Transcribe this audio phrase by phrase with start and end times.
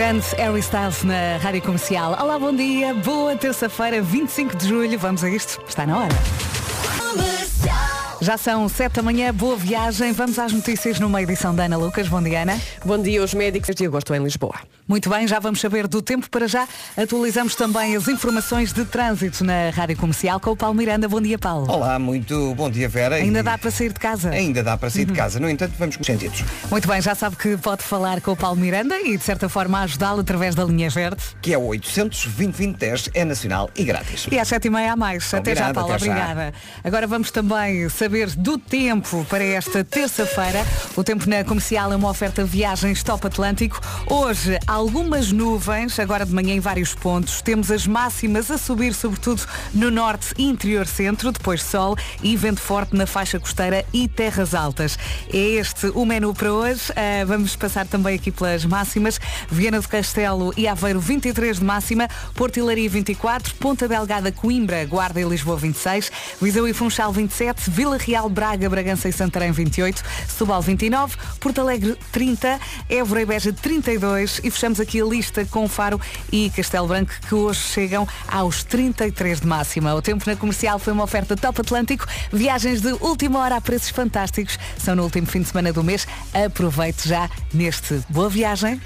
[0.00, 2.16] Grande Harry Styles na Rádio Comercial.
[2.18, 4.98] Olá, bom dia, boa terça-feira, 25 de julho.
[4.98, 5.62] Vamos a isto?
[5.68, 6.14] Está na hora.
[8.18, 10.10] Já são 7 da manhã, boa viagem.
[10.12, 12.08] Vamos às notícias numa edição da Ana Lucas.
[12.08, 12.58] Bom dia, Ana.
[12.82, 14.54] Bom dia, os médicos de agosto em Lisboa.
[14.90, 16.66] Muito bem, já vamos saber do tempo para já.
[16.96, 21.08] Atualizamos também as informações de trânsito na Rádio Comercial com o Paulo Miranda.
[21.08, 21.70] Bom dia, Paulo.
[21.70, 23.14] Olá, muito bom dia, Vera.
[23.14, 24.30] Ainda E dá para sair de casa?
[24.30, 25.38] Ainda dá para sair de casa.
[25.38, 26.42] No entanto, vamos com os sentidos.
[26.68, 29.78] Muito bem, já sabe que pode falar com o Paulo Miranda e de certa forma
[29.82, 31.22] ajudá-lo através da linha verde.
[31.40, 34.26] Que é o 800 2010 é nacional e grátis.
[34.28, 35.32] E às sete e meia a mais.
[35.32, 35.92] Até já, Paulo.
[35.92, 36.12] até já.
[36.12, 36.54] Obrigada.
[36.82, 40.66] Agora vamos também saber do tempo para esta terça-feira.
[40.96, 43.80] O tempo na comercial é uma oferta viagens top Atlântico.
[44.08, 47.42] Hoje, algumas nuvens, agora de manhã em vários pontos.
[47.42, 49.42] Temos as máximas a subir, sobretudo
[49.74, 54.54] no norte e interior centro, depois sol e vento forte na faixa costeira e terras
[54.54, 54.98] altas.
[55.30, 56.80] É este o menu para hoje.
[56.96, 59.20] Ah, vamos passar também aqui pelas máximas.
[59.50, 65.20] Viana do Castelo e Aveiro 23 de máxima, Porto Leiria 24, Ponta Delgada, Coimbra, Guarda
[65.20, 70.62] e Lisboa 26, Viseu e Funchal 27, Vila Real, Braga, Bragança e Santarém 28, Setúbal
[70.62, 75.98] 29, Porto Alegre 30, Évora e Beja 32 e fechamos aqui a lista com Faro
[76.30, 79.94] e Castelo Branco que hoje chegam aos 33 de máxima.
[79.94, 83.88] O tempo na comercial foi uma oferta top Atlântico, viagens de última hora a preços
[83.90, 86.06] fantásticos, são no último fim de semana do mês.
[86.34, 88.80] Aproveite já neste Boa Viagem.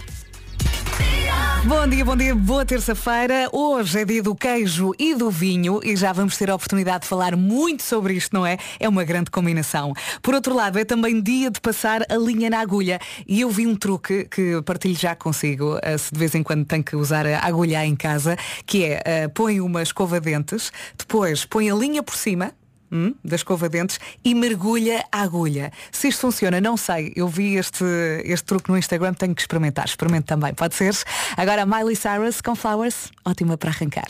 [1.67, 3.49] Bom dia, bom dia, boa terça-feira.
[3.51, 7.09] Hoje é dia do queijo e do vinho e já vamos ter a oportunidade de
[7.09, 8.59] falar muito sobre isto, não é?
[8.79, 9.95] É uma grande combinação.
[10.21, 13.67] Por outro lado, é também dia de passar a linha na agulha e eu vi
[13.67, 17.27] um truque que partilho já consigo, eh, se de vez em quando tem que usar
[17.27, 21.75] a agulha em casa, que é eh, põe uma escova de dentes, depois põe a
[21.75, 22.53] linha por cima,
[22.95, 25.73] hum, da escova de dentes e mergulha a agulha.
[25.91, 27.13] Se isto funciona, não sei.
[27.17, 27.85] Eu vi este,
[28.25, 29.87] este truque no Instagram, tenho que experimentar.
[29.87, 30.95] Experimente também, pode ser.
[31.37, 34.07] Agora Miley Cyrus com Flowers, ótima para arrancar.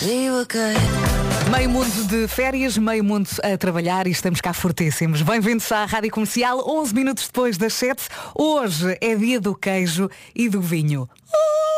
[1.50, 5.22] Meio mundo de férias, meio mundo a trabalhar e estamos cá fortíssimos.
[5.22, 8.08] Bem-vindos à Rádio Comercial, 11 minutos depois das 7.
[8.34, 11.08] Hoje é dia do queijo e do vinho.
[11.28, 11.73] Uh!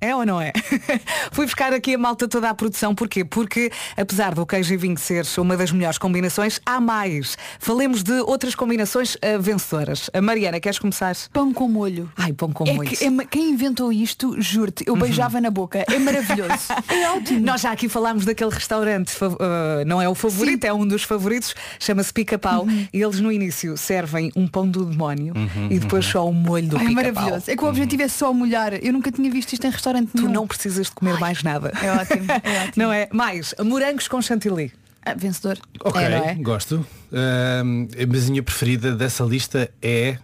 [0.00, 0.50] É ou não é?
[1.30, 2.94] Fui buscar aqui a malta toda à produção.
[2.94, 3.22] Porquê?
[3.22, 7.36] Porque, apesar do queijo e vinho ser uma das melhores combinações, há mais.
[7.58, 10.08] Falemos de outras combinações ah, vencedoras.
[10.14, 11.14] A Mariana, queres começar?
[11.32, 12.10] Pão com molho.
[12.16, 12.88] Ai, pão com É molho.
[12.88, 15.84] que é quem inventou isto, juro-te, eu beijava na boca.
[15.86, 16.72] É maravilhoso.
[16.88, 17.40] é ótimo.
[17.40, 21.54] Nós já aqui falámos daquele restaurante, uh, não é o favorito, é um dos favoritos,
[21.78, 22.62] chama-se Pica-Pau.
[22.62, 22.88] Uhum.
[22.92, 25.34] E eles no início servem um pão do demónio
[25.68, 27.12] e depois só o molho do Ai, é Pica-Pau.
[27.12, 27.50] maravilhoso.
[27.50, 28.72] É que o objetivo é só molhar.
[28.82, 30.32] Eu nunca tinha visto isto em restaurante Tu nenhum.
[30.32, 31.72] não precisas de comer mais nada.
[31.82, 32.34] É ótimo, é
[32.64, 32.72] ótimo.
[32.76, 33.08] Não é?
[33.12, 34.72] Mais, morangos com chantilly.
[35.02, 35.58] Ah, vencedor.
[35.82, 36.34] Ok, É, é?
[36.34, 36.86] gosto.
[37.12, 40.18] Ahm, a mesinha preferida dessa lista é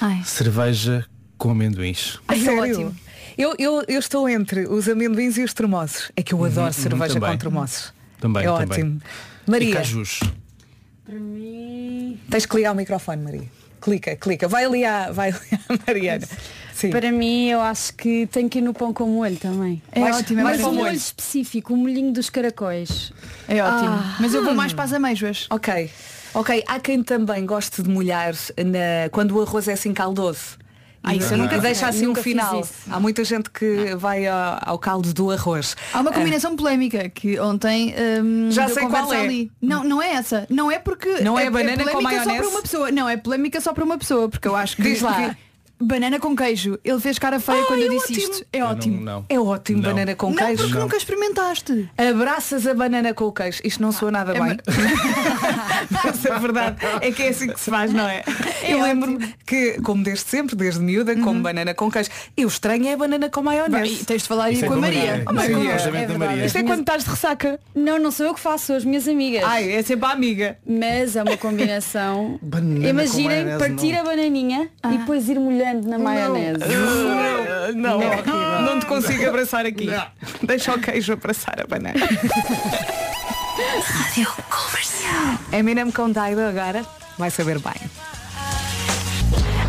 [0.00, 0.22] Ai.
[0.24, 1.04] cerveja
[1.38, 2.18] com amendoins.
[2.28, 2.96] Ai, é ótimo.
[3.38, 6.10] Eu, eu, eu estou entre os amendoins e os termossos.
[6.16, 7.30] É que eu adoro cerveja também.
[7.30, 7.94] com termossos.
[8.20, 8.64] Também, é também.
[8.68, 9.00] ótimo.
[9.46, 10.20] E Maria, cajus.
[12.28, 13.48] tens que ligar o microfone, Maria.
[13.80, 14.46] Clica, clica.
[14.48, 16.26] Vai ali à, vai ali à Mariana.
[16.74, 16.90] Sim.
[16.90, 19.82] Para mim, eu acho que tem que ir no pão com molho também.
[19.92, 23.12] É Mais- ótimo, é mais Mas um molho específico, o molhinho dos caracóis.
[23.48, 23.90] É ótimo.
[23.90, 24.16] Ah.
[24.20, 25.46] Mas eu vou mais para as amêijoas.
[25.50, 25.90] Ok.
[26.32, 30.56] Ok, há quem também goste de molhar na, quando o arroz é assim caldoso.
[31.02, 32.62] Ah, isso eu e nunca deixa assim um final.
[32.90, 35.74] Há muita gente que vai ao, ao caldo do arroz.
[35.94, 39.20] Há uma combinação polémica que ontem hum, Já sei qual é.
[39.22, 39.50] ali.
[39.62, 40.46] Não, não é essa.
[40.50, 42.38] Não é porque Não é é, banana com polémica só maionese?
[42.38, 42.90] para uma pessoa.
[42.90, 45.14] Não, é polémica só para uma pessoa, porque eu acho que Diz lá.
[45.30, 45.36] que-
[45.82, 46.78] banana com queijo.
[46.84, 48.18] Ele fez cara feia Ai, quando eu é disse ótimo.
[48.34, 48.46] isto.
[48.52, 48.96] É Eu ótimo.
[49.00, 49.24] Não, não.
[49.30, 49.90] É ótimo Não.
[49.90, 50.62] banana com Não, queijo.
[50.64, 51.88] porque nunca experimentaste.
[51.96, 53.62] Abraças a banana com o queijo.
[53.64, 54.58] Isto não soa nada é bem.
[55.90, 58.22] Mas a verdade é que é assim que se faz, não é?
[58.66, 62.10] Eu lembro que, como desde sempre, desde miúda, como banana com queijo.
[62.36, 64.02] Eu estranho é a banana com Bem, maionese.
[64.02, 65.00] e tens de falar Isso aí é com a Maria.
[65.00, 65.24] Maria.
[65.26, 65.54] Oh, Maria.
[65.54, 66.00] É Maria.
[66.00, 66.46] É Maria.
[66.46, 67.60] Isto é quando estás de ressaca.
[67.74, 69.42] Não, não sou eu que faço, são as minhas amigas.
[69.44, 70.56] Ai, é sempre a amiga.
[70.66, 72.38] Mas é uma combinação.
[72.42, 74.00] Banana Imaginem maionese, partir não.
[74.00, 76.60] a bananinha e depois ir molhando na maionese.
[77.74, 78.00] Não,
[78.62, 79.88] não, te consigo abraçar aqui.
[80.42, 82.00] Deixa o queijo abraçar a banana.
[85.52, 86.84] Eminem com Dido agora.
[87.18, 87.90] Vai saber bem.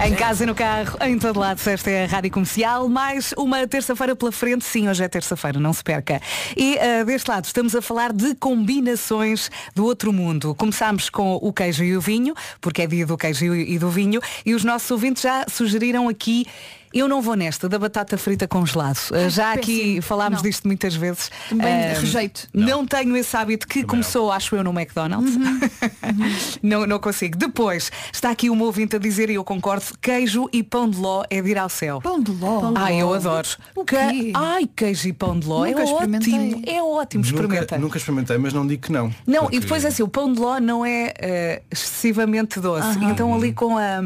[0.03, 4.15] Em casa, no carro, em todo lado, esta é a Rádio Comercial, mais uma terça-feira
[4.15, 6.19] pela frente, sim, hoje é terça-feira, não se perca.
[6.57, 10.55] E ah, deste lado estamos a falar de combinações do outro mundo.
[10.55, 13.91] Começámos com o queijo e o vinho, porque é dia do queijo e e do
[13.91, 16.47] vinho, e os nossos ouvintes já sugeriram aqui
[16.93, 18.99] Eu não vou nesta, da batata frita com gelado.
[19.11, 20.01] Uh, Já aqui péssimo.
[20.01, 20.49] falámos Não.
[20.49, 21.31] disto muitas vezes.
[21.49, 22.47] Também Uh, rejeito.
[22.53, 22.85] Não.
[22.85, 25.35] tenho esse hábito que começou, acho eu, no McDonald's.
[26.61, 27.37] não, não consigo.
[27.37, 31.23] Depois, está aqui uma ouvinte a dizer, e eu concordo, queijo e pão de ló
[31.29, 32.01] é de ir ao céu.
[32.01, 32.71] Pão de ló.
[32.75, 33.47] Ai, eu adoro.
[33.75, 34.31] O Que- quê?
[34.35, 35.65] Ai, queijo e pão de ló.
[35.65, 36.33] Nunca é experimentei.
[36.33, 36.63] ótimo.
[36.67, 37.77] É ótimo, Nunca, experimenta.
[37.77, 39.13] nunca experimentei, mas não digo que não.
[39.25, 42.97] Não, Porque e depois é assim, o pão de ló não é eh, excessivamente doce.
[43.03, 43.99] Então ali com a,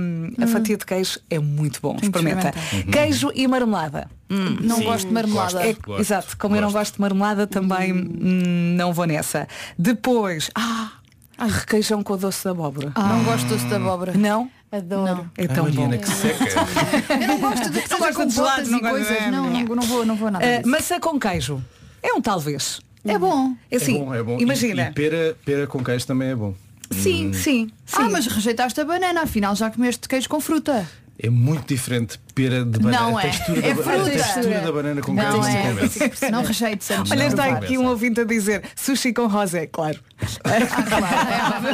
[0.43, 1.95] a fatia de queijo é muito bom.
[1.95, 2.53] Que Experimenta.
[2.77, 3.03] Experimentar.
[3.03, 4.09] Queijo e marmelada.
[4.29, 5.51] Hum, Não Sim, gosto de marmelada.
[5.53, 5.67] gosto.
[5.67, 6.77] é- Gosto, exato, como eu não gosto.
[6.79, 9.47] gosto de marmelada também hum, não vou nessa.
[9.77, 10.91] Depois, ah,
[11.37, 12.91] requeijão com doce de abóbora.
[12.97, 14.13] Não gosto de doce de abóbora.
[14.13, 14.49] Não?
[14.71, 15.29] Adoro.
[15.37, 15.71] É Ai, tão bom.
[15.71, 16.43] Mariana, que seca.
[17.21, 19.21] Eu não gosto de gosta com de gelado, não e coisas.
[19.31, 20.45] Não, não, não vou, não vou nada.
[20.45, 20.69] Ah, disso.
[20.69, 21.63] maçã com queijo.
[22.03, 22.81] É um talvez.
[23.05, 23.55] É bom.
[23.71, 24.37] É assim, é bom, é bom.
[24.39, 24.87] E- imagina.
[24.89, 26.53] E, pera, pera com queijo também é bom.
[26.91, 27.95] Sim, sim, sim.
[27.97, 30.85] Ah, mas rejeitaste a banana, afinal já comeste queijo com fruta.
[31.17, 33.03] É muito diferente pera de banana.
[33.09, 33.29] Não a é.
[33.29, 34.01] textura, É da, ba- fruta.
[34.01, 35.61] a textura da banana com Não não é.
[35.63, 36.29] convence.
[36.31, 39.99] Não rejeites antes Olha, está aqui um ouvinte a dizer sushi com rosé, claro.
[40.43, 41.67] Ah, claro,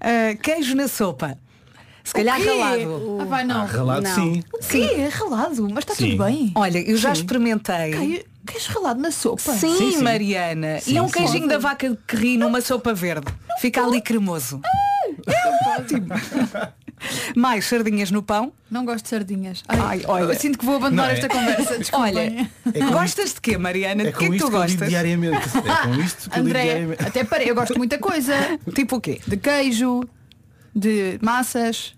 [0.00, 1.36] é Ah, queijo na sopa.
[2.02, 2.48] Se calhar quê?
[2.48, 3.18] ralado.
[3.20, 3.66] Ah, vai não.
[3.66, 4.14] Ralado Não.
[4.14, 4.42] sim.
[4.54, 4.78] O quê?
[4.96, 6.12] É ralado, mas está Sim.
[6.12, 6.52] tudo bem.
[6.54, 7.90] Olha, eu já experimentei.
[7.92, 9.52] Queijo, queijo ralado na sopa.
[9.52, 10.02] Sim, Sim, sim.
[10.02, 10.78] Mariana.
[10.86, 11.12] e é um sim.
[11.18, 13.26] queijinho da vaca que ri numa sopa verde.
[13.60, 14.58] Fica ali cremoso.
[17.36, 18.52] Mais sardinhas no pão.
[18.70, 19.62] Não gosto de sardinhas.
[19.68, 20.32] Ai, olha.
[20.32, 21.78] eu sinto que vou abandonar Não, é- esta conversa.
[21.78, 22.16] Desculpem.
[22.18, 24.02] Olha, É com gostas de quê, Mariana?
[24.02, 24.88] É de que é que isto tu que eu lido gostas?
[24.88, 25.36] diariamente.
[25.36, 27.02] É com isto que eu lido André, diariamente.
[27.04, 28.34] até parei, eu gosto de muita coisa.
[28.74, 29.20] Tipo o quê?
[29.26, 30.02] De queijo,
[30.74, 31.94] de massas,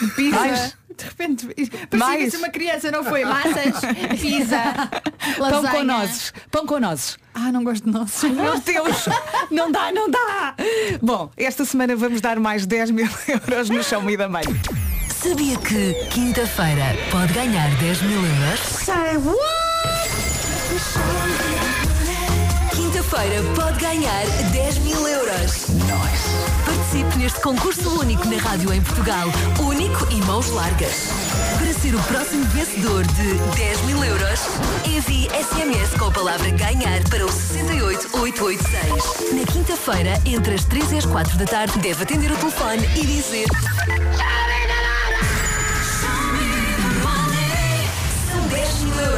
[0.00, 0.38] de pizza.
[0.40, 0.76] Mais?
[0.96, 2.22] De repente, parecia que Mais?
[2.24, 3.24] ia ser uma criança, não foi?
[3.24, 3.80] Massas,
[4.20, 4.90] pizza,
[5.36, 5.70] Pão lasanha.
[5.72, 6.32] com nozes.
[6.50, 7.18] Pão com nozes.
[7.34, 8.22] Ah, não gosto de nozes.
[8.30, 9.06] Meu Deus,
[9.50, 10.54] não dá, não dá.
[11.02, 14.44] Bom, esta semana vamos dar mais 10 mil euros no Show Me da Mãe.
[15.22, 18.60] Sabia que quinta-feira pode ganhar 10 mil euros?
[22.72, 25.66] Quinta-feira pode ganhar 10 mil euros.
[26.94, 29.26] Participe neste concurso único na rádio em Portugal.
[29.58, 31.08] Único e mãos largas.
[31.58, 34.40] Para ser o próximo vencedor de 10 mil euros,
[34.86, 39.32] envie SMS com a palavra ganhar para o 68886.
[39.32, 43.04] Na quinta-feira, entre as 3 e as 4 da tarde, deve atender o telefone e
[43.04, 43.46] dizer.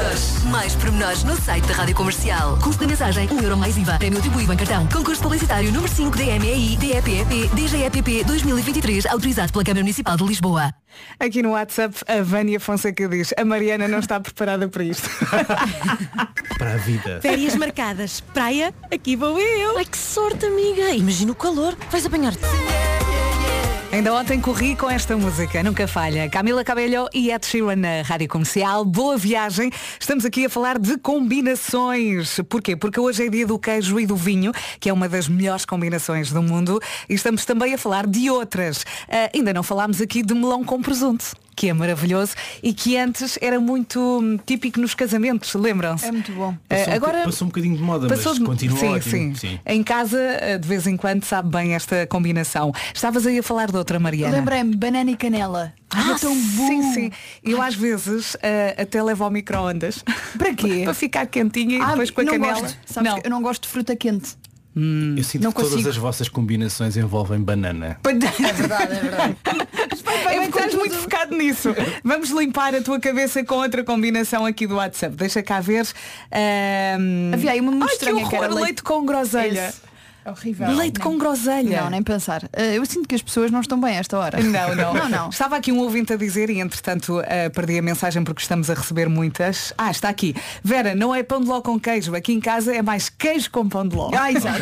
[0.06, 0.44] Euros.
[0.44, 2.58] Mais pormenores no site da Rádio Comercial.
[2.62, 3.98] Custo da mensagem 1 euro mais IVA.
[3.98, 4.86] Prémio atribuído em cartão.
[4.86, 9.06] Concurso publicitário número 5 DMEI DEPEP DGEPP 2023.
[9.06, 10.72] Autorizado pela Câmara Municipal de Lisboa.
[11.20, 15.08] Aqui no WhatsApp, a Vânia Fonseca diz a Mariana não está preparada para isto.
[16.56, 17.20] Para a vida.
[17.20, 18.20] Férias marcadas.
[18.32, 19.76] Praia, aqui vou eu.
[19.76, 20.90] Ai que sorte, amiga.
[20.94, 21.76] Imagina o calor.
[21.90, 22.40] Vais apanhar-te.
[23.92, 26.28] Ainda ontem corri com esta música, nunca falha.
[26.28, 28.84] Camila Cabello e Ed Sheeran na Rádio Comercial.
[28.84, 29.70] Boa viagem.
[29.98, 32.40] Estamos aqui a falar de combinações.
[32.48, 32.76] Porquê?
[32.76, 36.32] Porque hoje é dia do queijo e do vinho, que é uma das melhores combinações
[36.32, 36.80] do mundo.
[37.08, 38.84] E estamos também a falar de outras.
[39.08, 41.45] Ah, ainda não falámos aqui de melão com presunto.
[41.56, 46.04] Que é maravilhoso e que antes era muito hum, típico nos casamentos, lembram-se?
[46.04, 46.54] É muito bom.
[46.54, 48.88] Ah, Passou, um agora boc- passou um bocadinho de moda, Passou mas de- continua sim,
[48.88, 49.36] ótimo.
[49.36, 49.58] Sim.
[49.64, 52.72] Em casa, eh, de vez em quando, sabe bem esta combinação.
[52.94, 54.36] Estavas aí a falar de outra, Mariana.
[54.36, 55.72] Lembrei-me, banana e canela.
[55.94, 56.66] É tão bom.
[56.68, 57.10] Sim, sim.
[57.42, 60.04] Eu às vezes eh, até levo ao micro-ondas.
[60.36, 60.82] Para quê?
[60.84, 62.60] Para ficar quentinha e Ah, depois com a não canela.
[62.60, 62.78] gosto.
[62.84, 63.20] Sabes não.
[63.20, 64.36] que eu não gosto de fruta quente.
[65.16, 65.88] Eu sinto Não que todas consigo.
[65.88, 67.98] as vossas combinações envolvem banana.
[68.04, 69.36] É verdade, é verdade.
[69.44, 71.74] É porque estás muito focado nisso.
[72.04, 75.16] Vamos limpar a tua cabeça com outra combinação aqui do WhatsApp.
[75.16, 75.86] Deixa cá ver.
[76.30, 79.68] Ahm, Havia aí uma muito Ai, estranha que que era horror, leite- leite com groselha.
[79.68, 79.85] Esse.
[80.26, 80.68] É horrível.
[80.74, 81.18] Leite com Não.
[81.18, 81.82] groselha.
[81.82, 82.42] Não, nem pensar.
[82.52, 84.42] Eh, Eu sinto que as pessoas não estão bem a esta hora.
[84.42, 84.92] Não, não.
[84.98, 85.28] não, não.
[85.28, 88.74] Estava aqui um ouvinte a dizer e entretanto eh, perdi a mensagem porque estamos a
[88.74, 89.72] receber muitas.
[89.78, 90.34] Ah, está aqui.
[90.64, 92.12] Vera, não é pão de ló com queijo.
[92.16, 94.10] Aqui em casa é mais queijo com pão de ló.
[94.18, 94.58] Ah, exato.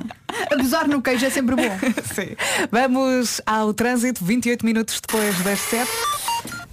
[0.50, 1.78] Abusar no queijo é sempre bom.
[2.14, 2.34] Sim.
[2.70, 5.90] Vamos ao trânsito, 28 minutos depois das 7.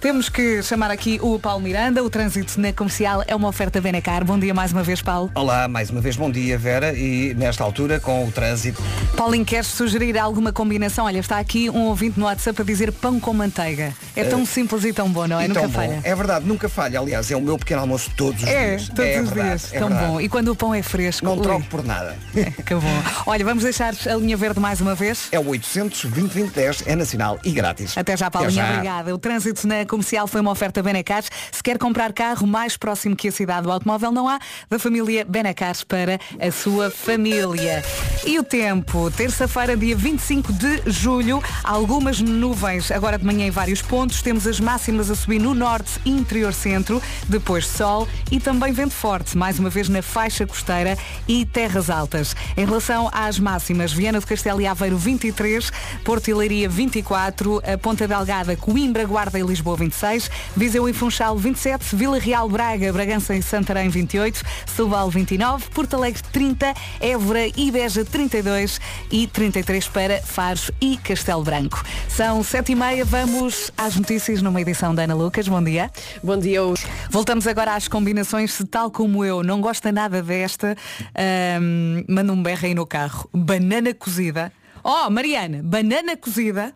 [0.00, 2.02] Temos que chamar aqui o Paulo Miranda.
[2.02, 4.24] O trânsito na comercial é uma oferta Benacar.
[4.24, 5.30] Bom dia mais uma vez, Paulo.
[5.34, 6.94] Olá, mais uma vez bom dia, Vera.
[6.94, 8.82] E nesta altura, com o trânsito,
[9.14, 11.04] Paulinho, queres sugerir alguma combinação?
[11.04, 13.92] Olha, está aqui um ouvinte no WhatsApp a dizer pão com manteiga.
[14.16, 15.46] É tão simples e tão bom, não é?
[15.46, 16.00] Nunca falha.
[16.02, 16.98] É verdade, nunca falha.
[16.98, 18.88] Aliás, é o meu pequeno almoço todos os É, dias.
[18.88, 19.74] todos é os verdade, dias.
[19.74, 20.06] é tão verdade.
[20.12, 20.20] bom.
[20.22, 21.26] E quando o pão é fresco.
[21.26, 22.16] Não ui, troco por nada.
[22.64, 23.02] Que bom.
[23.26, 25.28] Olha, vamos deixar a linha verde mais uma vez.
[25.30, 27.98] É o 800 2010 é nacional e grátis.
[27.98, 28.70] Até já, já.
[28.70, 29.14] Obrigada.
[29.14, 31.24] O trânsito na comercial foi uma oferta Benacar.
[31.50, 34.38] Se quer comprar carro mais próximo que a cidade do automóvel, não há.
[34.68, 37.82] Da família Benacar para a sua família.
[38.24, 39.10] E o tempo?
[39.10, 41.42] Terça-feira, dia 25 de julho.
[41.64, 44.22] Algumas nuvens agora de manhã em vários pontos.
[44.22, 47.02] Temos as máximas a subir no norte e interior centro.
[47.28, 49.36] Depois sol e também vento forte.
[49.36, 52.36] Mais uma vez na faixa costeira e terras altas.
[52.56, 55.72] Em relação às máximas, Viana do Castelo e Aveiro 23,
[56.04, 61.96] Porto Leiria 24, a Ponta Delgada, Coimbra, Guarda e Lisboa 26, Viseu e Funchal 27,
[61.96, 68.04] Vila Real, Braga, Bragança e Santarém 28, Setúbal 29, Porto Alegre 30, Évora e Beja
[68.04, 68.78] 32
[69.10, 71.82] e 33 para Faros e Castelo Branco.
[72.08, 75.48] São 7 e meia, vamos às notícias numa edição da Ana Lucas.
[75.48, 75.90] Bom dia.
[76.22, 76.62] Bom dia.
[76.62, 76.86] hoje.
[77.08, 80.76] Voltamos agora às combinações, se tal como eu não gosta nada desta,
[81.14, 83.28] ahm, manda um berro aí no carro.
[83.32, 84.52] Banana cozida.
[84.84, 86.74] Oh, Mariana, banana cozida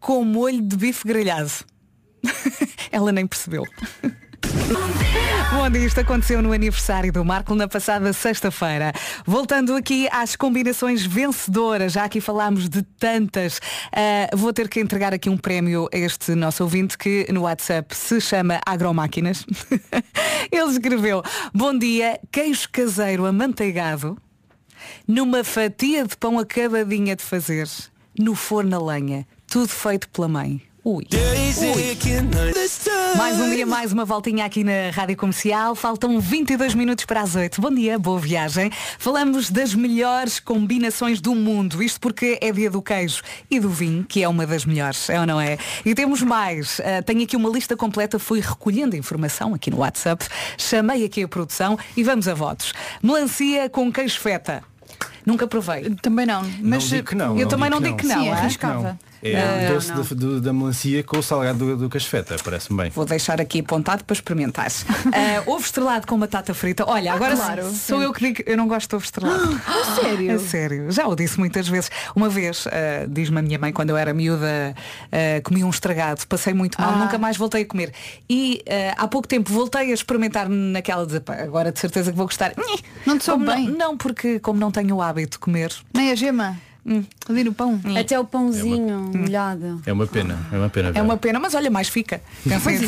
[0.00, 1.50] com molho de bife grelhado.
[2.90, 3.64] Ela nem percebeu.
[5.52, 8.92] Bom dia, isto aconteceu no aniversário do Marco na passada sexta-feira.
[9.24, 13.60] Voltando aqui às combinações vencedoras, já aqui falámos de tantas.
[13.92, 17.94] Ah, vou ter que entregar aqui um prémio a este nosso ouvinte que no WhatsApp
[17.94, 19.44] se chama Agromáquinas.
[20.50, 21.22] Ele escreveu,
[21.54, 24.16] bom dia, queijo caseiro amanteigado
[25.06, 27.68] numa fatia de pão acabadinha de fazer,
[28.18, 30.65] no forno a lenha, tudo feito pela mãe.
[30.88, 31.04] Ui.
[33.16, 35.74] Mais um dia, mais uma voltinha aqui na Rádio Comercial.
[35.74, 37.60] Faltam 22 minutos para as 8.
[37.60, 38.70] Bom dia, boa viagem.
[38.96, 41.82] Falamos das melhores combinações do mundo.
[41.82, 45.18] Isto porque é dia do queijo e do vinho, que é uma das melhores, é
[45.18, 45.58] ou não é?
[45.84, 46.80] E temos mais.
[46.80, 50.24] Ah, tenho aqui uma lista completa, fui recolhendo informação aqui no WhatsApp.
[50.56, 52.72] Chamei aqui a produção e vamos a votos.
[53.02, 54.62] Melancia com queijo feta.
[55.26, 55.90] Nunca provei.
[55.96, 56.48] Também não.
[56.60, 58.22] Mas digo que não, Eu não também digo não que digo que não.
[58.22, 58.98] Sim, arriscava.
[59.32, 59.96] É Não, o doce não.
[60.02, 62.90] da- do- da melancia com o salgado do, do casfeta, parece-me bem.
[62.90, 64.66] Vou deixar aqui apontado para experimentar.
[65.16, 66.84] Ah, ovo estrelado com batata frita.
[66.86, 67.70] Olha, agora claro.
[67.72, 69.60] sou eu que digo, eu não gosto de ovo estrelado.
[69.66, 70.34] A sério?
[70.34, 70.90] A sério.
[70.90, 71.90] Já o disse muitas vezes.
[72.14, 74.74] Uma vez, ah, diz-me a minha mãe, quando eu era miúda,
[75.12, 76.96] ah, comi um estragado, passei muito mal, Ah.
[76.96, 77.92] nunca mais voltei a comer.
[78.28, 82.16] E ah, há pouco tempo voltei a experimentar naquela de "Pá, agora de certeza que
[82.16, 82.52] vou gostar.
[83.06, 83.68] Não te soube bem?
[83.70, 85.72] Não, não, porque como não tenho o hábito de comer.
[85.94, 86.56] Nem a gema.
[87.28, 87.80] Ali no pão.
[87.98, 89.82] Até o pãozinho molhado.
[89.86, 90.88] É uma pena, é uma pena.
[90.88, 91.04] É Vera.
[91.04, 92.20] uma pena, mas olha, mais fica.
[92.46, 92.86] Assim.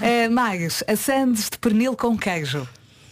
[0.00, 2.66] Ah, mais, a sandes de pernil com queijo.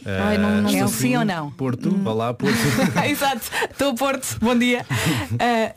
[0.06, 1.50] Ah, Ai, não- não- é um sim ou não?
[1.50, 2.56] Porto, vá lá, Porto.
[3.06, 4.86] Exato, estou a Porto, bom dia.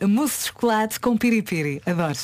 [0.00, 2.16] Uh, mousse de chocolate com piripiri, adoro.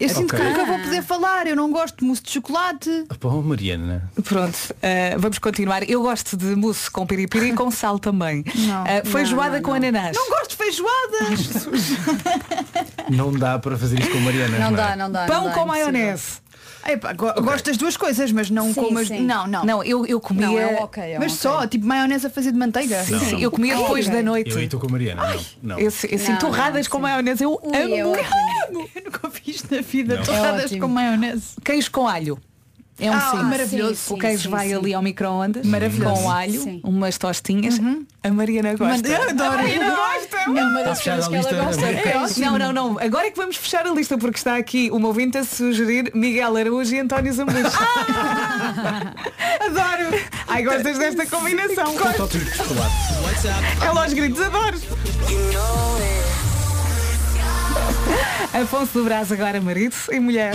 [0.00, 1.46] Eu sinto que nunca vou poder falar.
[1.46, 3.04] Eu não gosto de mousse de chocolate.
[3.20, 4.10] Bom, Mariana.
[4.24, 5.88] Pronto, uh, vamos continuar.
[5.88, 8.42] Eu gosto de mousse com piripiri e com sal também.
[8.54, 8.84] Não.
[8.84, 10.16] Uh, feijoada não, com ananás.
[10.16, 10.90] Não gosto de feijoada.
[13.10, 14.58] Não dá para fazer isso com Mariana.
[14.58, 14.72] Não é?
[14.72, 15.26] dá, não dá.
[15.26, 16.40] Pão não dá, com é maionese.
[16.86, 19.08] Epá, go- Gosto das duas coisas, mas não Sim, como as...
[19.08, 19.20] sim.
[19.20, 19.64] Não, não.
[19.64, 20.46] Não, eu, eu comia.
[20.46, 21.02] Não, é um ok.
[21.02, 21.38] é um Mas ok.
[21.42, 23.02] só, tipo maionese a fazer de manteiga.
[23.04, 24.50] Sim, sim, eu comia depois da noite.
[24.50, 25.22] Eu aí estou com a Mariana.
[25.62, 25.78] Não, não.
[25.78, 28.12] Eu, assim, Não, torradas não, com maionese, eu Ui, é amo.
[28.12, 28.88] ótimo.
[28.94, 30.22] Eu nunca fiz na vida Não.
[30.24, 31.48] torradas É com maionese.
[31.64, 32.38] Queijo com alho.
[33.00, 33.36] É um Ah, sim.
[33.44, 33.94] maravilhoso.
[33.96, 34.74] Sim, o queijo sim, vai sim.
[34.74, 36.14] ali ao micro-ondas Maravilhoso.
[36.22, 36.80] com alho, Sim.
[36.84, 37.80] umas tostinhas.
[38.22, 39.08] A Mariana gosta.
[39.08, 39.52] Eu adoro.
[39.52, 40.36] A Mariana gosta.
[40.36, 41.86] É uma das coisas que ela gosta.
[41.86, 42.44] é É.
[42.44, 42.98] Não, não, não.
[43.00, 46.56] Agora é que vamos fechar a lista porque está aqui uma ouvinte a sugerir Miguel
[46.56, 47.58] Araújo e António Zambujo.
[49.60, 50.22] Adoro!
[50.48, 51.86] Ai, gostas desta combinação?
[51.96, 52.38] Chocolate.
[53.84, 54.78] Ela aos gritos, adoro!
[58.52, 60.54] Afonso do Brás agora marido e mulher.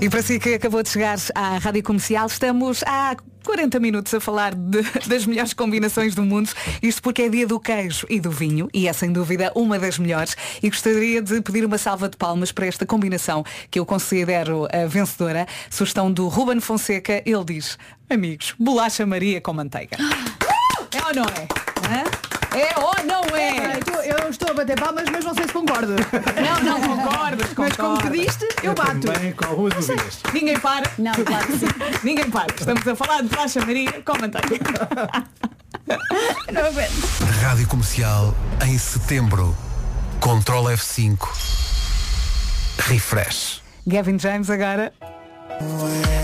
[0.00, 4.20] E para si que acabou de chegar à Rádio Comercial, estamos há 40 minutos a
[4.20, 6.50] falar de- das melhores combinações do mundo.
[6.82, 9.98] Isto porque é dia do queijo e do vinho, e é sem dúvida uma das
[9.98, 10.36] melhores.
[10.62, 14.86] E gostaria de pedir uma salva de palmas para esta combinação que eu considero a
[14.86, 15.46] vencedora.
[15.70, 17.78] Sugestão do Ruben Fonseca, ele diz,
[18.10, 19.96] amigos, bolacha Maria com manteiga.
[20.92, 21.46] É ou não é?
[21.92, 22.25] Hã?
[22.58, 23.74] É ou não é?
[23.74, 25.94] Eu estou- Eu estou a bater palmas, mas não sei se concordo.
[25.94, 29.00] Não, não concordas, Mas como pediste, eu bato.
[29.00, 30.20] Também com algumas dúvidas.
[30.32, 30.90] Ninguém para.
[30.98, 31.66] Não, claro que sim.
[32.02, 32.46] Ninguém para.
[32.54, 34.64] Estamos a falar de bolacha Maria com manteiga.
[36.52, 36.92] Não aguento.
[37.42, 38.34] Rádio Comercial
[38.64, 39.56] em setembro.
[40.20, 41.18] Control F5.
[42.78, 43.62] Refresh.
[43.86, 44.92] Gavin James agora.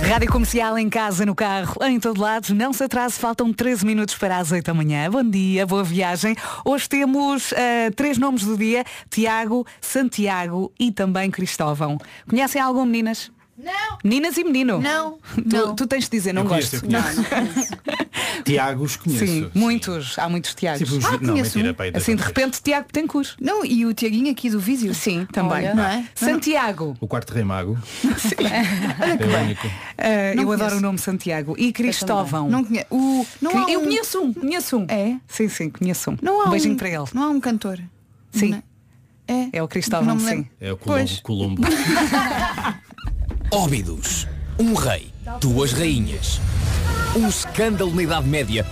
[0.09, 2.55] Rádio Comercial em casa, no carro, em todo lado.
[2.55, 5.11] Não se atrase, faltam 13 minutos para as 8 da manhã.
[5.11, 6.37] Bom dia, boa viagem.
[6.65, 11.97] Hoje temos eh, três nomes do dia: Tiago, Santiago e também Cristóvão.
[12.29, 13.31] Conhecem algum, meninas?
[13.63, 13.99] Não.
[14.03, 14.81] Meninas e menino?
[14.81, 15.19] Não.
[15.35, 15.75] Tu, Não.
[15.77, 16.93] tu tens de dizer, não Eu conheço, gosto.
[16.95, 17.73] eu conheço.
[18.45, 19.25] Tiagos conheço.
[19.27, 20.19] Sim, muitos.
[20.19, 20.89] Há muitos Tiagos.
[20.89, 21.97] Tipo, Ah, não, conheço mentira, um.
[21.97, 23.35] Assim, de repente, Tiago Betancourt.
[23.41, 24.93] Não, e o Tiaguinho aqui do Vísio.
[24.95, 25.53] Sim, também.
[25.59, 26.05] Olha, não é?
[26.15, 26.97] Santiago.
[27.01, 27.79] O quarto rei mago.
[28.43, 28.63] é.
[29.99, 30.77] Ah, Não eu adoro conheço.
[30.77, 31.55] o nome Santiago.
[31.59, 32.49] E Cristóvão.
[32.49, 32.87] Não conheço.
[32.91, 34.87] O, não há eu um- conheço um, conheço um.
[34.89, 35.17] É?
[35.29, 36.17] Sim, sim, conheço um.
[36.21, 37.05] Não há um beijinho um, para ele.
[37.15, 37.79] Não há um cantor.
[38.33, 38.51] Sim.
[38.51, 38.63] Não
[39.29, 39.49] É.
[39.53, 40.47] É o Cristóvão, sim.
[40.61, 40.77] É o.
[41.23, 41.63] Colombo.
[43.53, 44.27] Óbidos.
[44.59, 46.41] Um rei, duas rainhas.
[47.15, 48.67] Um escândalo na Idade Média.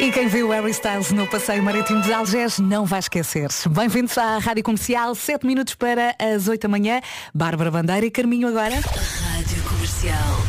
[0.00, 3.48] E quem viu Harry Styles no Passeio Marítimo de Algés não vai esquecer.
[3.70, 7.00] Bem-vindos à Rádio Comercial, 7 minutos para as 8 da manhã.
[7.32, 8.74] Bárbara Bandeira e Carminho agora.
[8.74, 10.42] Rádio Comercial.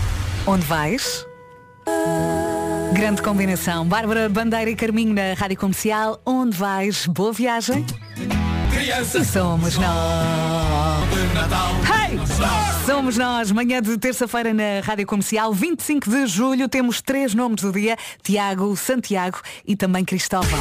[0.48, 1.24] Onde vais?
[2.94, 3.86] Grande combinação.
[3.86, 6.20] Bárbara Bandeira e Carminho na Rádio Comercial.
[6.26, 7.06] Onde vais?
[7.06, 7.86] Boa viagem.
[8.74, 11.19] E somos nós.
[11.40, 12.20] Hey!
[12.86, 17.72] Somos nós, manhã de terça-feira na Rádio Comercial, 25 de julho, temos três nomes do
[17.72, 20.60] dia, Tiago, Santiago e também Cristóvão.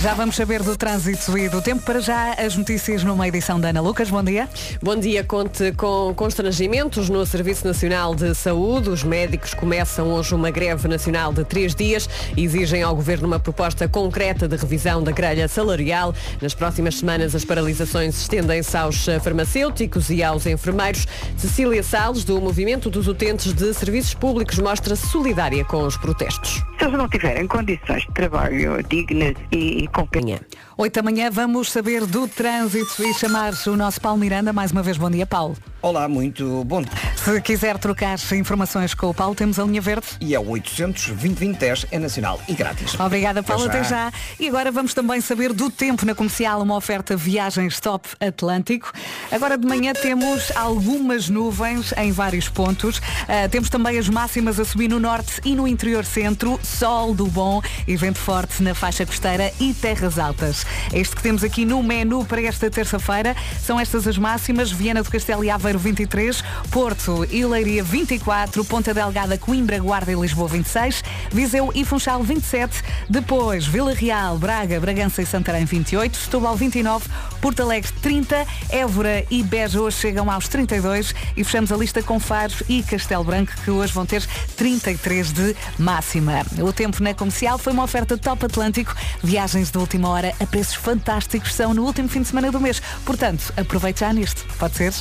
[0.00, 1.82] Já vamos saber do trânsito e do tempo.
[1.82, 4.08] Para já, as notícias numa edição da Ana Lucas.
[4.10, 4.48] Bom dia.
[4.82, 8.88] Bom dia, conte com constrangimentos no Serviço Nacional de Saúde.
[8.88, 13.38] Os médicos começam hoje uma greve nacional de três dias e exigem ao Governo uma
[13.38, 16.14] proposta concreta de revisão da grelha salarial.
[16.40, 21.06] Nas próximas semanas, as paralisações estendem-se aos farmacêuticos e aos enfermeiros.
[21.36, 26.62] Cecília Salles, do Movimento dos Utentes de Serviços Públicos, mostra-se solidária com os protestos.
[26.78, 30.46] Se eles não tiverem condições de trabalho dignas e competentes.
[30.82, 34.52] 8 da manhã vamos saber do trânsito e chamar o nosso Paulo Miranda.
[34.52, 35.56] Mais uma vez, bom dia, Paulo.
[35.80, 36.92] Olá, muito bom dia.
[37.16, 40.06] Se quiser trocar informações com o Paulo, temos a linha verde.
[40.20, 42.98] E é o 800 2010 é nacional e grátis.
[42.98, 43.66] Obrigada, Paulo.
[43.66, 44.12] Até já.
[44.38, 48.92] E agora vamos também saber do tempo na comercial, uma oferta viagens top Atlântico.
[49.30, 53.00] Agora de manhã temos algumas nuvens em vários pontos.
[53.28, 56.58] Ah, temos também as máximas a subir no norte e no interior centro.
[56.62, 60.64] Sol do bom e vento forte na faixa costeira e terras altas.
[60.92, 64.70] Este que temos aqui no menu para esta terça-feira são estas as máximas.
[64.70, 70.14] Viana do Castelo e Aveiro 23, Porto e Leiria 24, Ponta Delgada, Coimbra, Guarda e
[70.14, 76.56] Lisboa 26, Viseu e Funchal 27, depois Vila Real, Braga, Bragança e Santarém 28, Setúbal
[76.56, 77.08] 29,
[77.40, 82.18] Porto Alegre 30, Évora e Beja hoje chegam aos 32 e fechamos a lista com
[82.18, 84.24] Faro e Castelo Branco que hoje vão ter
[84.56, 86.42] 33 de máxima.
[86.60, 90.74] O tempo na comercial foi uma oferta top Atlântico, viagens de última hora a preços
[90.74, 92.80] fantásticos são no último fim de semana do mês.
[93.06, 94.44] Portanto, aproveite já neste.
[94.58, 94.92] Pode ser?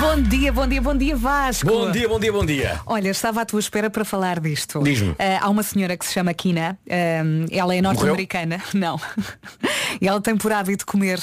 [0.00, 1.66] Bom dia, bom dia, bom dia Vasco.
[1.66, 2.78] Bom dia, bom dia, bom dia.
[2.84, 4.82] Olha, estava à tua espera para falar disto.
[4.82, 5.16] Diz-me.
[5.18, 9.00] Ah, há uma senhora que se chama Kina, ah, ela é norte-americana, não.
[9.98, 11.18] e ela tem por hábito comer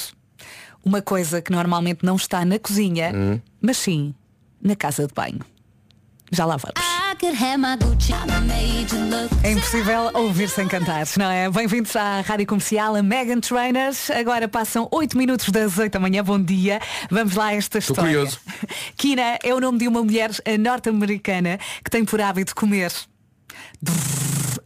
[0.83, 3.39] uma coisa que normalmente não está na cozinha, Hum.
[3.61, 4.15] mas sim
[4.61, 5.41] na casa de banho.
[6.31, 6.94] Já lá vamos.
[9.43, 11.49] É impossível ouvir sem cantar, não é?
[11.49, 14.09] Bem-vindos à Rádio Comercial, a Megan Trainers.
[14.11, 16.23] Agora passam 8 minutos das 8 da manhã.
[16.23, 16.79] Bom dia.
[17.09, 18.11] Vamos lá a esta Estou história.
[18.17, 18.39] curioso.
[18.97, 22.91] Kina é o nome de uma mulher eh, norte-americana que tem por hábito comer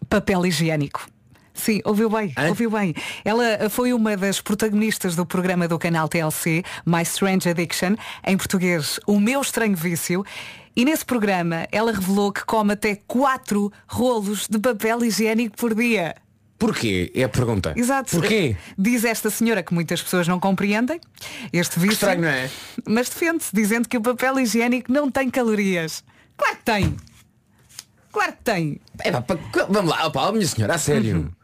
[0.09, 1.07] papel higiênico.
[1.53, 2.47] Sim, ouviu bem, Hã?
[2.47, 2.95] ouviu bem.
[3.25, 8.99] Ela foi uma das protagonistas do programa do canal TLC, My Strange Addiction, em português,
[9.05, 10.23] O Meu Estranho Vício.
[10.75, 16.15] E nesse programa ela revelou que come até 4 rolos de papel higiênico por dia.
[16.57, 17.09] Porquê?
[17.15, 17.73] É a pergunta.
[17.75, 18.11] Exato.
[18.11, 18.57] Porquê?
[18.77, 20.99] Diz esta senhora que muitas pessoas não compreendem
[21.53, 21.93] este vício.
[21.93, 22.49] estranho, não é?
[22.85, 26.03] Mas defende-se, dizendo que o papel higiênico não tem calorias.
[26.35, 26.97] Claro que tem.
[28.11, 28.81] Claro que tem.
[28.99, 29.37] É, pá, pá,
[29.69, 31.33] vamos lá, opá, minha senhora, a sério.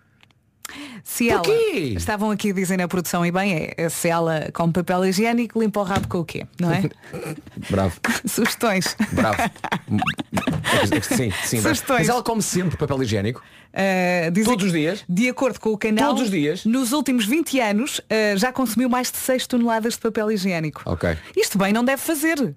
[1.15, 1.93] Se ela, Porquê?
[1.95, 5.79] estavam aqui dizendo a produção e bem é, é se ela come papel higiênico, limpa
[5.79, 6.45] o rabo com o quê?
[6.59, 6.89] Não é?
[7.71, 7.97] Bravo,
[8.27, 8.97] Sugestões.
[9.13, 9.41] bravo.
[9.41, 11.61] É que sim, sim.
[11.61, 11.99] Sugestões.
[11.99, 13.41] Mas ela come sempre papel higiênico?
[13.71, 15.05] Uh, dizem Todos os dias?
[15.07, 16.65] De acordo com o canal, Todos os dias?
[16.65, 20.81] nos últimos 20 anos uh, já consumiu mais de 6 toneladas de papel higiênico.
[20.85, 21.17] Ok.
[21.33, 22.53] Isto bem não deve fazer.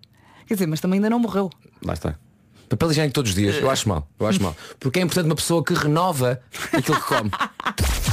[0.48, 1.48] Quer dizer, mas também ainda não morreu.
[1.84, 2.16] Lá está.
[2.68, 4.56] Papel higiênico todos os dias, eu acho mal, eu acho mal.
[4.80, 6.40] Porque é importante uma pessoa que renova
[6.72, 7.30] aquilo que come.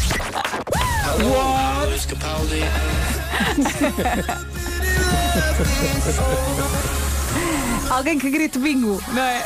[7.89, 9.43] Alguém que grite bingo, não é?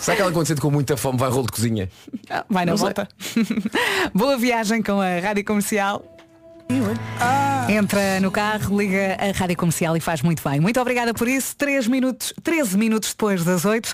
[0.00, 1.88] Será que ela sente com muita fome vai rolo de cozinha?
[2.30, 2.84] Ah, Vai na Não sei.
[2.86, 3.08] volta.
[4.14, 6.04] Boa viagem com a Rádio Comercial.
[7.68, 10.60] Entra no carro, liga a rádio comercial e faz muito bem.
[10.60, 11.56] Muito obrigada por isso.
[11.56, 13.92] 3 minutos, 13 minutos depois das 8.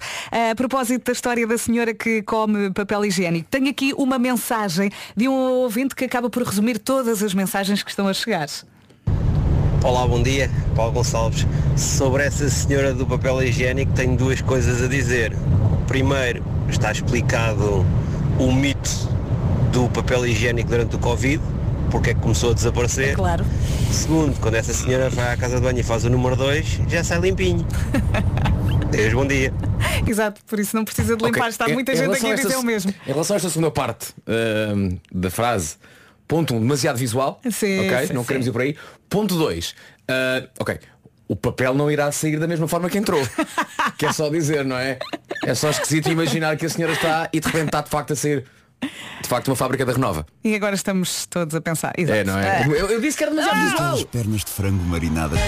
[0.51, 5.29] A propósito da história da senhora que come papel higiênico, tenho aqui uma mensagem de
[5.29, 8.49] um ouvinte que acaba por resumir todas as mensagens que estão a chegar.
[9.83, 10.51] Olá, bom dia.
[10.77, 11.47] Paulo Gonçalves.
[11.77, 15.33] Sobre essa senhora do papel higiênico tenho duas coisas a dizer.
[15.89, 17.85] primeiro, está explicado
[18.39, 19.09] o mito
[19.73, 21.43] do papel higiênico durante o Covid,
[21.92, 23.14] porque é que começou a desaparecer.
[23.14, 23.44] Claro.
[23.92, 27.05] Segundo, quando essa senhora vai à casa de banho e faz o número 2, já
[27.05, 27.66] sai limpinho.
[28.90, 29.52] Deus, bom dia.
[30.07, 31.40] Exato, por isso não precisa de limpar.
[31.40, 32.94] Ok, Está muita em gente aqui a dizer o mesmo.
[33.07, 35.76] Em relação a esta segunda parte ahm, da frase,
[36.26, 37.38] ponto um, demasiado visual.
[37.50, 38.26] Sim, ok, sim, não sim.
[38.26, 38.74] queremos ir por aí.
[39.11, 39.74] Ponto 2,
[40.59, 40.78] ok,
[41.28, 43.22] o papel não irá sair da mesma forma que entrou.
[43.98, 44.98] que é só dizer, não é?
[45.44, 48.16] É só esquisito imaginar que a senhora está e de repente está de facto a
[48.16, 48.46] sair
[48.83, 50.27] de facto uma fábrica da Renova.
[50.45, 51.92] E agora estamos todos a pensar.
[51.97, 52.18] Exato.
[52.18, 52.66] É, não é?
[52.66, 53.71] Eu, eu disse que era demasiado Ah!
[53.92, 54.05] visual.
[54.07, 55.38] Pernas de frango marinadas.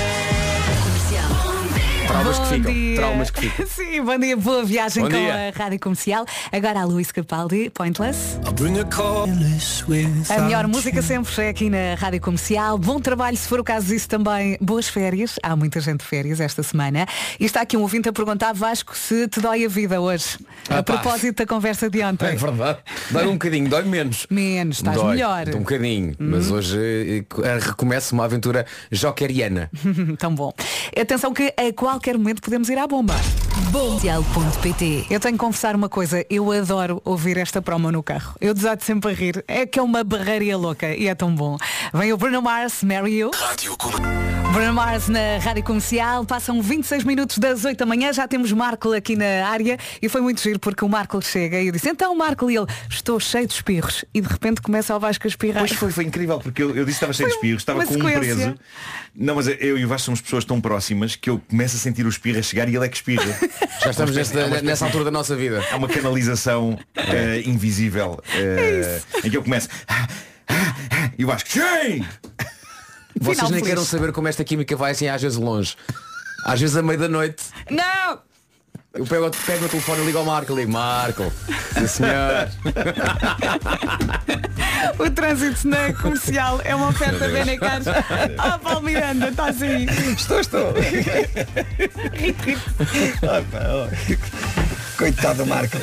[2.07, 2.73] Traumas que ficam.
[2.73, 2.97] dia.
[2.97, 3.67] Traumas que ficam.
[3.75, 5.53] Sim, bom dia, boa viagem Bom com dia.
[5.55, 6.25] a Rádio Comercial.
[6.53, 8.39] Agora a Luís Capaldi, Pointless.
[10.31, 12.79] A melhor música sempre é aqui na Rádio Comercial.
[12.79, 14.57] Bom trabalho, se for o caso disso também.
[14.61, 15.37] Boas férias.
[15.43, 17.07] Há muita gente de férias esta semana.
[17.39, 20.39] E está aqui um ouvinte a perguntar, Vasco, se te dói a vida hoje.
[20.69, 20.95] a Ah, pá.
[20.99, 22.37] propósito da conversa de É ontem.
[22.37, 22.79] verdade.
[23.11, 24.27] Dói um bocadinho, dói menos.
[24.31, 25.49] Menos, estás Dói, melhor.
[25.49, 26.15] Um bocadinho.
[26.19, 29.71] Mas hoje eh, recomeça uma aventura joqueriana.
[30.19, 30.53] Tão bom.
[30.99, 33.15] Atenção que a qualquer momento podemos ir à bomba.
[33.71, 38.35] Bomcial.pt Eu tenho que confessar uma coisa, eu adoro ouvir esta promo no carro.
[38.41, 39.45] Eu desato sempre a rir.
[39.47, 41.57] É que é uma barreira louca e é tão bom.
[41.93, 43.31] Vem o Bruno Mars, Marry You.
[44.53, 46.25] Bruno Mars na Rádio Comercial.
[46.25, 48.13] Passam 26 minutos das 8 da manhã.
[48.13, 51.67] Já temos Marco aqui na área e foi muito giro porque o Marco chega e
[51.67, 54.05] eu disse, então Marco, e ele, estou cheio de espirros.
[54.15, 55.65] E de repente começa o Vasco a espirrar.
[55.67, 57.95] Pois foi, foi incrível, porque eu, eu disse que estava cheio de espirros, estava com
[57.95, 58.55] um preso.
[59.17, 62.05] Não, mas eu e o Vasco somos pessoas tão próximas que eu começo a sentir
[62.05, 63.25] o espirro a chegar e ele é que espirra.
[63.83, 65.65] Já estamos É espécie- é nessa altura da nossa vida.
[65.71, 69.69] Há uma canalização eh, invisível eh, em que eu começo.
[69.89, 70.07] "Ah,
[70.49, 72.05] ah, ah", E o Vasco, sim!
[73.21, 75.77] Vocês Final nem queiram saber como esta química vai assim às vezes longe.
[76.45, 78.19] Às vezes à meia da noite Não!
[78.95, 81.33] Eu pego, pego o telefone e ligo ao Marco e digo, Marco,
[81.75, 82.49] sim senhor.
[84.99, 87.33] O trânsito na comercial é uma oferta Deus.
[87.33, 87.81] Benecar.
[88.39, 89.87] Ah, Paulo Miranda, estás aí.
[90.15, 90.75] Estou, estou.
[94.99, 95.77] Coitado do Marco.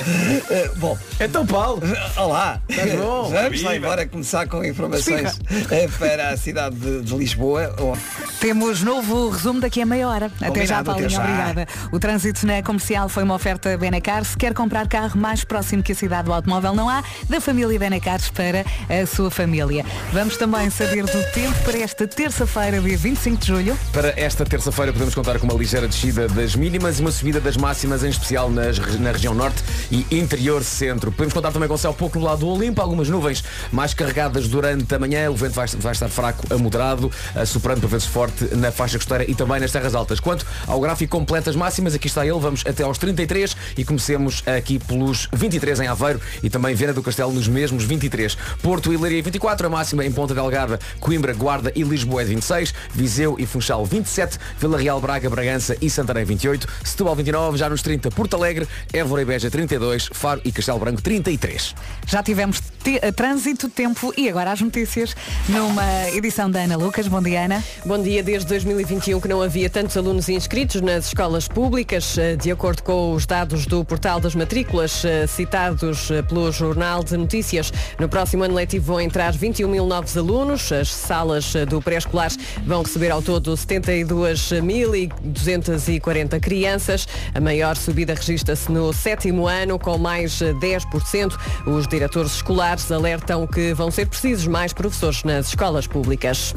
[0.49, 0.97] Eh, bom.
[1.19, 1.81] Então Paulo.
[2.17, 2.61] Olá.
[2.69, 3.29] Estás bom?
[3.29, 5.37] Vamos lá embora começar com informações
[5.69, 7.75] eh, para a cidade de, de Lisboa.
[7.79, 7.93] Oh,
[8.39, 10.31] Temos novo resumo daqui a meia hora.
[10.41, 11.23] Até já, Combinado, Paulinho, até já.
[11.23, 11.67] obrigada.
[11.91, 14.23] O trânsito na comercial foi uma oferta Benacar.
[14.23, 17.77] Se quer comprar carro mais próximo que a cidade do automóvel não há, da família
[17.77, 18.63] Benacar para
[19.01, 19.85] a sua família.
[20.13, 23.77] Vamos também saber do tempo para esta terça-feira, dia 25 de julho.
[23.91, 27.57] Para esta terça-feira podemos contar com uma ligeira descida das mínimas e uma subida das
[27.57, 31.11] máximas, em especial nas, regi- na região norte e interior centro.
[31.11, 34.93] Podemos contar também com céu pouco no lado do Olimpo, algumas nuvens mais carregadas durante
[34.93, 35.29] a manhã.
[35.29, 38.97] O vento vai, vai estar fraco a moderado, a soprando por vezes forte na faixa
[38.97, 40.19] costeira e também nas terras altas.
[40.19, 44.43] Quanto ao gráfico completo das máximas, aqui está ele, vamos até aos 33 e comecemos
[44.45, 48.37] aqui pelos 23 em Aveiro e também Viana do Castelo nos mesmos 23.
[48.61, 52.35] Porto e Leiria 24, a máxima em Ponta Delgada, Coimbra, Guarda e Lisboa é de
[52.35, 57.69] 26, Viseu e Funchal 27, Vila Real, Braga, Bragança e Santarém 28, Setúbal 29, já
[57.69, 61.75] nos 30 Porto Alegre, Évora e Beja 32, Faro e Castelo Branco 33.
[62.05, 65.15] Já tivemos eh, trânsito, tempo e agora as notícias
[65.47, 67.07] numa edição da Ana Lucas.
[67.07, 67.63] Bom dia, Ana.
[67.85, 68.23] Bom dia.
[68.23, 73.13] Desde 2021 que não havia tantos alunos inscritos nas escolas públicas, eh, de acordo com
[73.13, 77.71] os dados do portal das matrículas eh, citados pelo Jornal de Notícias.
[77.99, 80.71] No próximo ano letivo vão entrar 21 mil novos alunos.
[80.71, 82.31] As salas do pré-escolar
[82.65, 87.05] vão receber ao todo 72.240 crianças.
[87.33, 91.37] A maior subida registra-se no sétimo ano, com mais eh, 10%.
[91.65, 96.53] Os diretores escolares alertam que vão ser precisos mais professores nas escolas públicas.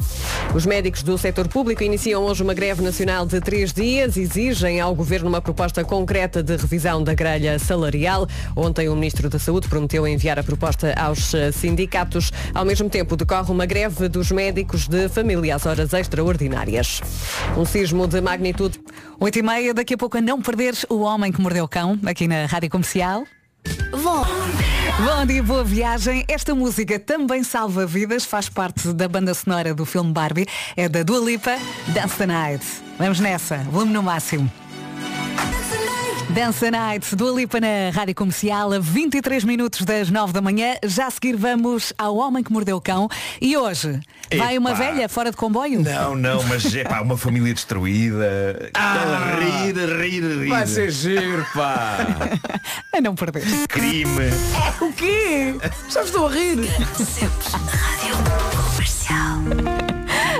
[0.53, 4.15] Os médicos do setor público iniciam hoje uma greve nacional de três dias.
[4.15, 8.27] Exigem ao governo uma proposta concreta de revisão da grelha salarial.
[8.55, 12.31] Ontem o ministro da Saúde prometeu enviar a proposta aos eh, sindicatos.
[12.53, 17.01] Ao mesmo tempo decorre uma greve dos médicos de família às horas extraordinárias.
[17.57, 18.79] Um sismo de magnitude
[19.19, 21.99] 8 e meia, daqui a pouco a não perderes o homem que mordeu o cão,
[22.05, 23.25] aqui na Rádio Comercial.
[23.91, 24.25] Bom.
[25.03, 26.23] Bom dia, boa viagem.
[26.27, 31.03] Esta música também salva vidas, faz parte da banda sonora do filme Barbie, é da
[31.03, 32.65] Dua Lipa, Dance the Night.
[32.97, 34.49] Vamos nessa, volume no máximo.
[36.33, 40.75] Dance the Night, Dua Lipa na Rádio Comercial, a 23 minutos das 9 da manhã.
[40.83, 43.07] Já a seguir vamos ao Homem que Mordeu o Cão.
[43.39, 43.99] E hoje,
[44.35, 44.79] vai uma Epá.
[44.79, 45.81] velha fora de comboio?
[45.81, 48.71] Não, não, mas é pá, uma família destruída.
[48.73, 49.37] Ah!
[49.39, 50.49] rir, rir, rir.
[50.49, 51.97] Vai ser giro, pá!
[52.91, 53.43] A não perder.
[53.67, 54.31] Crime.
[54.81, 55.55] O quê?
[55.89, 56.57] Já estou a rir.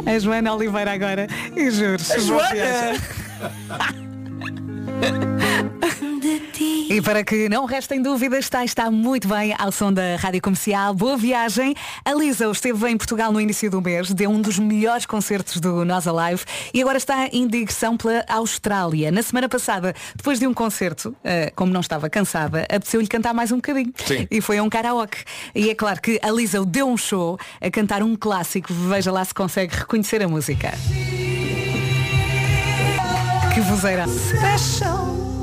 [0.06, 2.12] A Joana Oliveira agora e juros.
[2.12, 2.96] A Joana?
[6.96, 10.94] E para que não restem dúvidas, está, está muito bem ao som da Rádio Comercial.
[10.94, 11.76] Boa viagem.
[12.06, 15.84] A Lisa esteve em Portugal no início do mês, deu um dos melhores concertos do
[15.84, 19.12] Nós Alive e agora está em digressão pela Austrália.
[19.12, 23.52] Na semana passada, depois de um concerto, eh, como não estava cansada, apeteceu-lhe cantar mais
[23.52, 23.92] um bocadinho.
[23.98, 24.26] Sim.
[24.32, 25.18] E foi a um karaoke.
[25.54, 28.74] E é claro que a Lisa deu um show a cantar um clássico.
[28.74, 30.72] Veja lá se consegue reconhecer a música.
[33.54, 34.06] Que vozeira.
[34.08, 35.35] Special.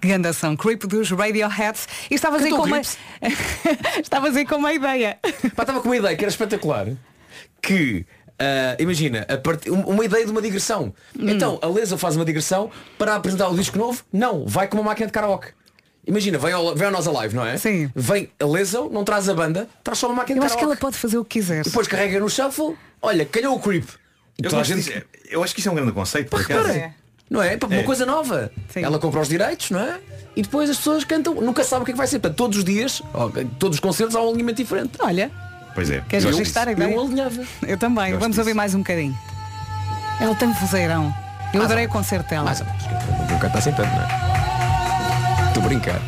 [0.00, 1.78] Gandação Creep dos Radiohead
[2.10, 2.80] e estavas aí com uma
[4.00, 5.18] estavas aí com uma ideia
[5.56, 6.86] Pá, estava com uma ideia que era espetacular.
[7.60, 8.06] Que,
[8.38, 10.94] ah, imagina, part- um- uma ideia de uma digressão.
[11.18, 11.28] Hum.
[11.28, 14.04] Então, a Lesa faz uma digressão para apresentar o disco novo?
[14.12, 15.48] Não, vai com uma máquina de karaoke.
[16.06, 17.58] Imagina, vem ao, vem ao Nós Alive, não é?
[17.58, 17.90] Sim.
[17.94, 20.60] Vem a Lesa, não traz a banda, traz só uma máquina eu de acho que
[20.60, 20.80] karaoke.
[20.80, 23.84] ela pode fazer o que quiser Depois carrega no shuffle, olha, calhou o creep.
[24.42, 25.02] Eu, toda a gente- disso.
[25.30, 26.68] Eu acho que isso é um grande conceito, por acaso.
[26.68, 26.94] Repara,
[27.30, 27.56] Não é?
[27.58, 27.82] Para uma É.
[27.82, 28.50] coisa nova.
[28.74, 29.98] Ela compra os direitos, não é?
[30.34, 32.20] E depois as pessoas cantam, nunca sabem o que é que vai ser.
[32.20, 33.02] Portanto, todos os dias,
[33.58, 34.92] todos os concertos há um alinhamento diferente.
[35.00, 35.30] Olha,
[35.74, 36.00] Pois é.
[36.08, 36.90] queres registrar ideia?
[36.94, 37.42] Eu alinhava.
[37.66, 39.14] Eu também, Gosto vamos ouvir mais um bocadinho
[40.20, 41.14] Ela tem vozeirão
[41.52, 42.84] Eu adorei o concerto dela Mais ou menos.
[43.30, 45.48] Nunca está assim tanto, não é?
[45.48, 46.00] Estou a brincar.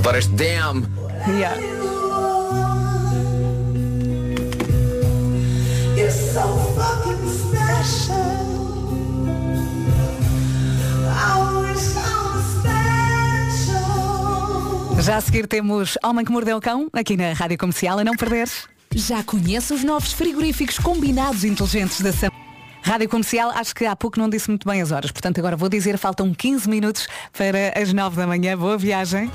[0.00, 0.88] Adoro este damn.
[1.28, 1.60] Yeah.
[15.02, 18.16] Já a seguir temos Homem que Mordeu o Cão, aqui na Rádio Comercial, a não
[18.16, 18.48] perder.
[18.94, 22.30] Já conhece os novos frigoríficos combinados inteligentes da Sam.
[22.82, 25.68] Rádio Comercial, acho que há pouco não disse muito bem as horas, portanto agora vou
[25.68, 28.56] dizer, faltam 15 minutos para as 9 da manhã.
[28.56, 29.30] Boa viagem.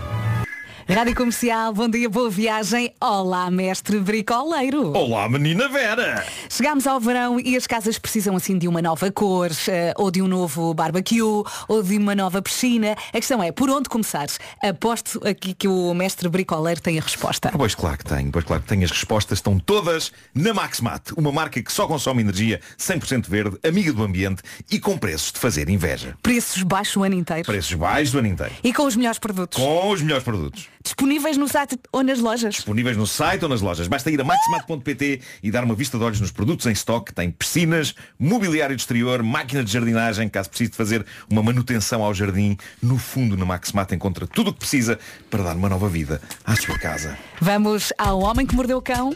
[0.87, 2.93] Rádio Comercial, bom dia, boa viagem.
[3.01, 4.95] Olá, mestre bricoleiro.
[4.95, 6.23] Olá, menina Vera!
[6.47, 10.21] Chegámos ao verão e as casas precisam assim de uma nova cor, eh, ou de
[10.21, 12.95] um novo barbecue, ou de uma nova piscina.
[13.09, 14.27] A questão é, por onde começar?
[14.61, 17.51] Aposto aqui que o mestre bricoleiro tem a resposta.
[17.51, 18.85] Pois claro que tenho, pois claro que tenho.
[18.85, 23.91] As respostas estão todas na Maxmat, uma marca que só consome energia 100% verde, amiga
[23.91, 26.15] do ambiente e com preços de fazer inveja.
[26.21, 27.43] Preços baixos o ano inteiro.
[27.43, 28.53] Preços baixos do ano inteiro.
[28.63, 29.59] E com os melhores produtos.
[29.59, 30.74] Com os melhores produtos.
[30.85, 32.53] Disponíveis no site ou nas lojas.
[32.53, 33.87] Disponíveis no site ou nas lojas.
[33.87, 37.11] Basta ir a maximat.pt e dar uma vista de olhos nos produtos em estoque.
[37.11, 42.13] Tem piscinas, mobiliário de exterior, máquina de jardinagem, caso precise de fazer uma manutenção ao
[42.13, 42.55] jardim.
[42.83, 46.55] No fundo, na Maximat encontra tudo o que precisa para dar uma nova vida à
[46.55, 47.17] sua casa.
[47.41, 49.11] Vamos ao Homem que Mordeu o Cão.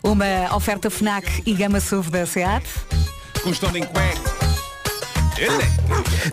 [0.00, 2.64] Uma oferta FNAC e Gama SUV da SEAT.
[3.42, 4.45] Custam de cueca.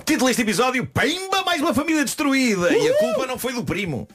[0.05, 2.71] Título deste episódio, Pimba, mais uma família destruída.
[2.71, 4.07] E a culpa não foi do primo.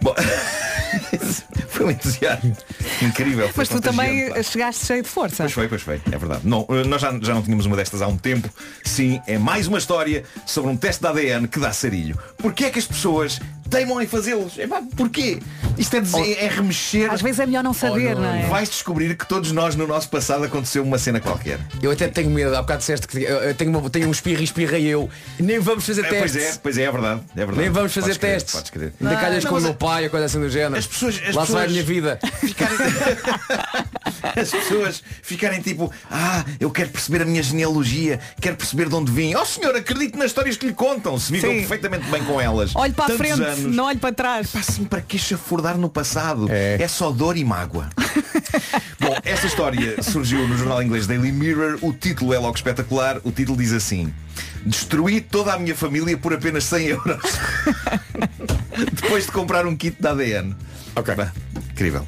[0.00, 0.14] Bom,
[1.68, 2.56] foi um entusiasmo
[3.02, 3.50] incrível.
[3.54, 4.42] Mas tu também pá.
[4.42, 5.36] chegaste cheio de força.
[5.36, 6.40] Pois foi, pois foi, é verdade.
[6.44, 8.48] Não, eh, nós já, já não tínhamos uma destas há um tempo.
[8.82, 12.18] Sim, é mais uma história sobre um teste de ADN que dá sarilho.
[12.38, 13.38] Porquê é que as pessoas
[13.70, 14.58] teimam em fazê-los?
[14.58, 15.38] É pá, porquê?
[15.78, 17.10] Isto é, dizer, é remexer.
[17.10, 18.46] Às vezes é melhor não saber, não é?
[18.48, 21.58] Vais descobrir que todos nós no nosso passado aconteceu uma cena qualquer.
[21.82, 24.40] Eu até tenho medo, há bocado disseste que eu eu tenho, uma, tenho um espirro
[24.40, 25.08] e espirrei eu.
[25.38, 26.56] Nem vamos fazer É, pois testes.
[26.56, 27.20] é, pois é, é verdade.
[27.34, 27.58] É verdade.
[27.60, 28.52] Nem vamos fazer Podes crer, testes.
[28.54, 28.92] podes crer.
[29.00, 30.76] Ainda calhas Não, com o meu pai, a coisa assim do género.
[30.76, 32.18] As pessoas, as Lá se vai a pessoas minha vida.
[34.36, 39.10] as pessoas ficarem tipo, ah, eu quero perceber a minha genealogia, quero perceber de onde
[39.12, 39.34] vim.
[39.34, 41.58] Oh senhor, acredite nas histórias que lhe contam, se viveu Sim.
[41.58, 42.74] perfeitamente bem com elas.
[42.74, 43.74] Olhe para a frente, anos.
[43.74, 44.50] não olhe para trás.
[44.50, 46.46] Pá, assim, para que chafurdar no passado?
[46.50, 46.86] É.
[46.88, 47.88] só dor e mágoa.
[49.00, 51.78] Bom, esta história surgiu no jornal inglês Daily Mirror.
[51.82, 53.20] O título é logo espetacular.
[53.24, 54.12] O título diz assim.
[54.64, 57.22] Destruí toda a minha família por apenas 100 euros.
[58.92, 60.54] Depois de comprar um kit de ADN.
[60.96, 61.14] Ok.
[61.70, 62.06] incrível.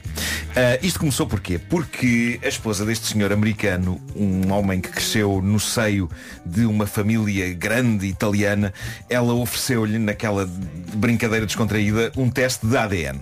[0.54, 1.58] Ah, isto começou porquê?
[1.58, 6.10] Porque a esposa deste senhor americano, um homem que cresceu no seio
[6.44, 8.70] de uma família grande italiana,
[9.08, 10.46] ela ofereceu-lhe, naquela
[10.94, 13.20] brincadeira descontraída, um teste de ADN.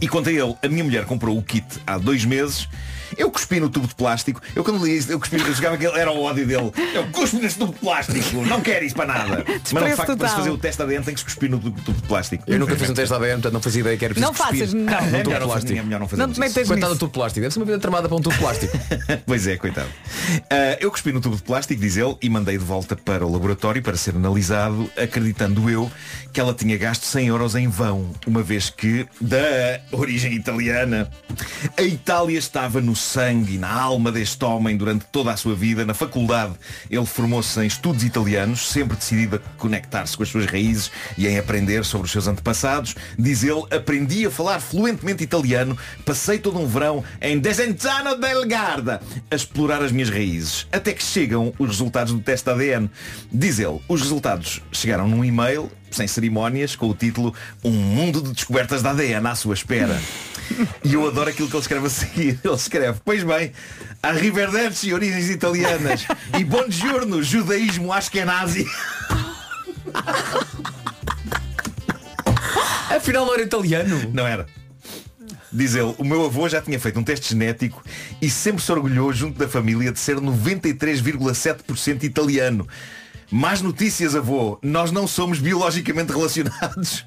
[0.00, 2.68] E conta ele, a minha mulher comprou o kit há dois meses.
[3.16, 4.40] Eu cuspi no tubo de plástico.
[4.54, 6.72] Eu quando li isso, eu cuspi, eu jogava que era o ódio dele.
[6.94, 8.42] Eu cuspi nesse tubo de plástico.
[8.46, 9.44] Não quero isso para nada.
[9.72, 11.58] Mas não, de facto, para se fazer o teste ADN tem que se cuspir no
[11.58, 12.44] tubo, tubo de plástico.
[12.46, 14.60] Eu nunca fiz um teste ADN, portanto não fazia ideia que era preciso Não faças,
[14.60, 14.84] cuspir não.
[14.84, 15.78] num É tubo melhor de não fazer- plástico.
[15.78, 16.94] é melhor não fazermos Não te metas Coitado nisso.
[16.94, 17.40] do tubo de plástico.
[17.42, 18.78] Deve ser uma vida tramada para um tubo de plástico.
[19.26, 19.88] pois é, coitado.
[20.50, 23.30] Ah, eu cuspi no tubo de plástico, diz ele, e mandei de volta para o
[23.32, 25.90] laboratório para ser analisado, acreditando eu
[26.32, 29.36] que ela tinha gasto 100 euros em vão, uma vez que da
[29.92, 31.08] origem italiana.
[31.76, 35.84] A Itália estava no sangue e na alma deste homem durante toda a sua vida.
[35.84, 36.54] Na faculdade
[36.90, 41.38] ele formou-se em estudos italianos, sempre decidido a conectar-se com as suas raízes e em
[41.38, 42.94] aprender sobre os seus antepassados.
[43.18, 49.00] Diz ele, aprendi a falar fluentemente italiano, passei todo um verão em Desenzano del Garda
[49.30, 50.66] a explorar as minhas raízes.
[50.72, 52.90] Até que chegam os resultados do teste ADN.
[53.30, 58.32] Diz ele, os resultados chegaram num e-mail sem cerimónias, com o título Um mundo de
[58.32, 59.98] descobertas da ADN à sua espera.
[60.84, 62.40] E eu adoro aquilo que ele escreve a seguir.
[62.44, 63.52] Ele escreve, pois bem,
[64.02, 66.06] Arrivederci, origens italianas.
[66.38, 68.66] E Buongiorno, judaísmo askenazi.
[72.94, 74.10] Afinal não era italiano.
[74.12, 74.46] Não era.
[75.52, 77.82] Diz ele, o meu avô já tinha feito um teste genético
[78.20, 82.66] e sempre se orgulhou junto da família de ser 93,7% italiano.
[83.30, 84.58] Más notícias, avô.
[84.62, 87.06] Nós não somos biologicamente relacionados.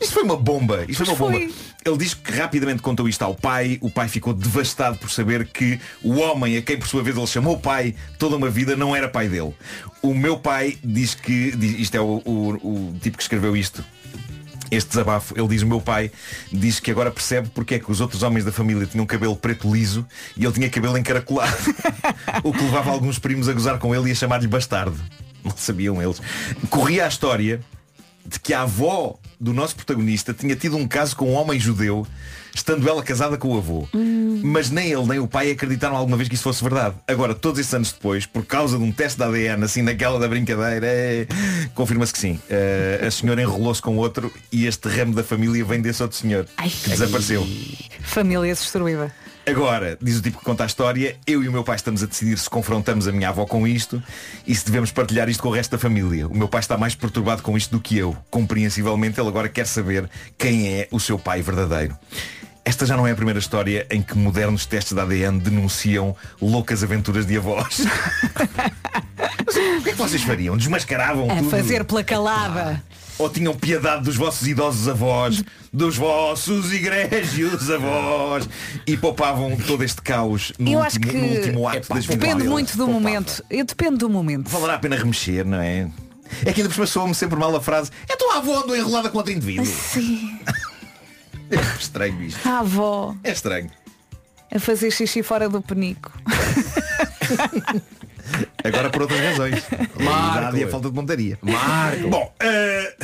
[0.00, 0.84] Isto foi uma bomba.
[0.88, 1.54] Isto foi uma bomba.
[1.84, 3.78] Ele diz que rapidamente contou isto ao pai.
[3.80, 7.26] O pai ficou devastado por saber que o homem a quem por sua vez ele
[7.26, 9.54] chamou pai toda uma vida não era pai dele.
[10.02, 13.84] O meu pai diz que, diz- isto é o, o- o tipo que escreveu isto,
[14.68, 16.10] este desabafo, ele diz, o meu pai
[16.52, 19.72] diz que agora percebe porque é que os outros homens da família tinham cabelo preto
[19.72, 20.04] liso
[20.36, 21.56] e ele tinha cabelo encaracolado.
[22.42, 24.96] o que levava alguns primos a gozar com ele e a chamar-lhe bastardo.
[25.44, 26.20] Não sabiam eles.
[26.68, 27.60] Corria a história
[28.26, 32.06] de que a avó do nosso protagonista tinha tido um caso com um homem judeu,
[32.54, 33.86] estando ela casada com o avô.
[34.42, 36.96] Mas nem ele nem o pai acreditaram alguma vez que isso fosse verdade.
[37.06, 40.26] Agora, todos esses anos depois, por causa de um teste de ADN, assim naquela da
[40.26, 41.26] brincadeira, é,
[41.74, 42.40] confirma-se que sim.
[42.48, 46.46] Eh, a senhora enrolou-se com outro e este ramo da família vem desse outro senhor.
[46.82, 47.46] que desapareceu.
[48.02, 49.12] Família destruída.
[49.48, 52.06] Agora, diz o tipo que conta a história, eu e o meu pai estamos a
[52.06, 54.02] decidir se confrontamos a minha avó com isto
[54.44, 56.26] e se devemos partilhar isto com o resto da família.
[56.26, 58.16] O meu pai está mais perturbado com isto do que eu.
[58.28, 61.96] Compreensivelmente, ele agora quer saber quem é o seu pai verdadeiro.
[62.64, 66.82] Esta já não é a primeira história em que modernos testes de ADN denunciam loucas
[66.82, 67.82] aventuras de avós.
[69.46, 70.56] Mas o que é que vocês fariam?
[70.56, 71.50] Desmascaravam A tudo?
[71.50, 72.82] fazer pela calada.
[73.18, 78.48] Ou tinham piedade dos vossos idosos avós, dos vossos igrégios avós
[78.86, 82.18] e poupavam todo este caos no, Eu último, acho que no último ato das vidas
[82.18, 82.50] depende deles.
[82.52, 83.42] muito do momento.
[83.48, 84.48] Eu depende do momento.
[84.50, 85.88] Valerá a pena remexer, não é?
[86.44, 89.32] É que ainda soa-me sempre mal a frase É tua avó andou enrolada com outro
[89.32, 90.38] indivíduo Sim.
[91.48, 93.70] É estranho isto A avó É estranho
[94.54, 96.12] a fazer xixi fora do penico.
[98.62, 99.64] Agora por outras razões
[99.98, 102.08] A idade e a falta de montaria Marco.
[102.08, 102.94] Bom eh,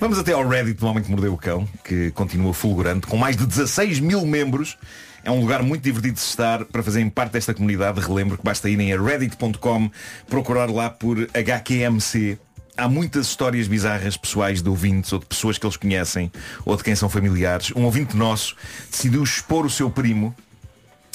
[0.00, 3.36] Vamos até ao Reddit do Homem que Mordeu o Cão Que continua fulgurante Com mais
[3.36, 4.76] de 16 mil membros
[5.24, 8.00] é um lugar muito divertido de estar para fazerem parte desta comunidade.
[8.00, 9.90] Relembro que basta irem a reddit.com,
[10.28, 12.38] procurar lá por HQMC.
[12.76, 16.32] Há muitas histórias bizarras pessoais de ouvintes ou de pessoas que eles conhecem
[16.64, 17.70] ou de quem são familiares.
[17.76, 18.56] Um ouvinte nosso
[18.90, 20.34] decidiu expor o seu primo.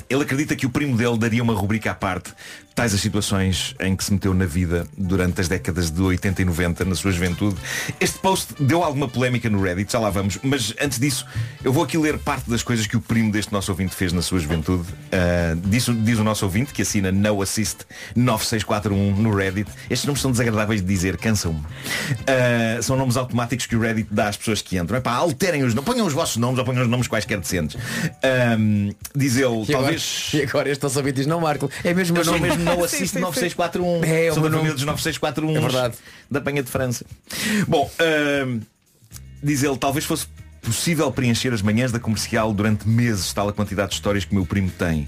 [0.10, 2.34] Ele acredita que o primo dele daria uma rubrica à parte,
[2.78, 6.46] tais as situações em que se meteu na vida durante as décadas de 80 e
[6.46, 7.56] 90, na sua juventude.
[8.00, 11.26] Este post deu alguma polémica no Reddit, já lá vamos, mas antes disso,
[11.64, 14.22] eu vou aqui ler parte das coisas que o primo deste nosso ouvinte fez na
[14.22, 14.84] sua juventude.
[15.12, 17.80] Ah, diz, o- diz o nosso ouvinte, que assina No Assist
[18.16, 19.70] 9641 no Reddit.
[19.90, 21.62] Estes nomes são desagradáveis de dizer, cansam-me.
[22.28, 25.00] Ah, são nomes automáticos que o Reddit dá às pessoas que entram.
[25.00, 27.76] Epá, alterem os nomes, ponham os vossos nomes ou ponham os nomes quaisquer decentes.
[28.24, 30.30] Ahm, diz ele, E agora, talvez.
[30.34, 32.48] e agora este nosso ouvinte diz, não Marco, é mesmo Eu meu nome.
[32.50, 33.20] mesmo No Sim, Assist sim, sim.
[33.20, 34.04] 9641.
[34.04, 34.74] É, o Sou da meu família nome.
[34.74, 35.58] dos 9641.
[35.58, 35.96] É verdade.
[36.30, 37.06] Da Penha de França.
[37.68, 38.60] Bom, ahm,
[39.44, 40.28] diz ele, talvez fosse
[40.62, 44.36] possível preencher as manhãs da comercial durante meses, tal a quantidade de histórias que o
[44.36, 45.08] meu primo tem.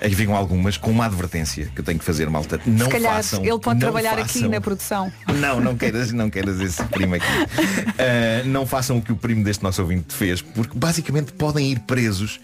[0.00, 2.60] Aí ficam algumas com uma advertência que eu tenho que fazer, malta.
[2.66, 3.40] Não Se calhar façam.
[3.42, 4.48] ele pode não trabalhar aqui façam.
[4.50, 5.12] na produção.
[5.40, 7.24] Não, não queiras, não queiras esse primo aqui.
[7.98, 11.78] Ah, não façam o que o primo deste nosso ouvinte fez, porque basicamente podem ir
[11.80, 12.38] presos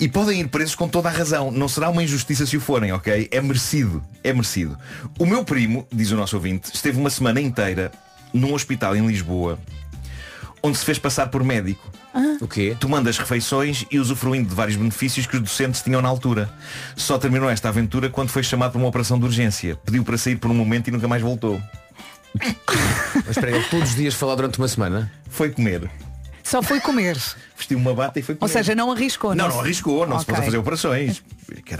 [0.00, 1.50] e podem ir presos com toda a razão.
[1.50, 3.28] Não será uma injustiça se o forem, ok?
[3.30, 4.76] É merecido, é merecido.
[5.18, 7.92] O meu primo, diz o nosso ouvinte, esteve uma semana inteira
[8.32, 9.58] num hospital em Lisboa
[10.64, 11.92] onde se fez passar por médico.
[12.40, 12.74] O quê?
[12.80, 16.50] Tomando as refeições e usufruindo de vários benefícios que os docentes tinham na altura.
[16.96, 19.76] Só terminou esta aventura quando foi chamado para uma operação de urgência.
[19.84, 21.60] Pediu para sair por um momento e nunca mais voltou.
[22.34, 25.12] Mas espera, ele todos os dias falar durante uma semana?
[25.28, 25.90] Foi comer.
[26.44, 27.16] Só foi comer.
[27.56, 28.44] Vestiu uma bata e foi comer.
[28.44, 29.34] Ou seja, não arriscou.
[29.34, 31.22] não, se- não arriscou, não se pôs a fazer operações.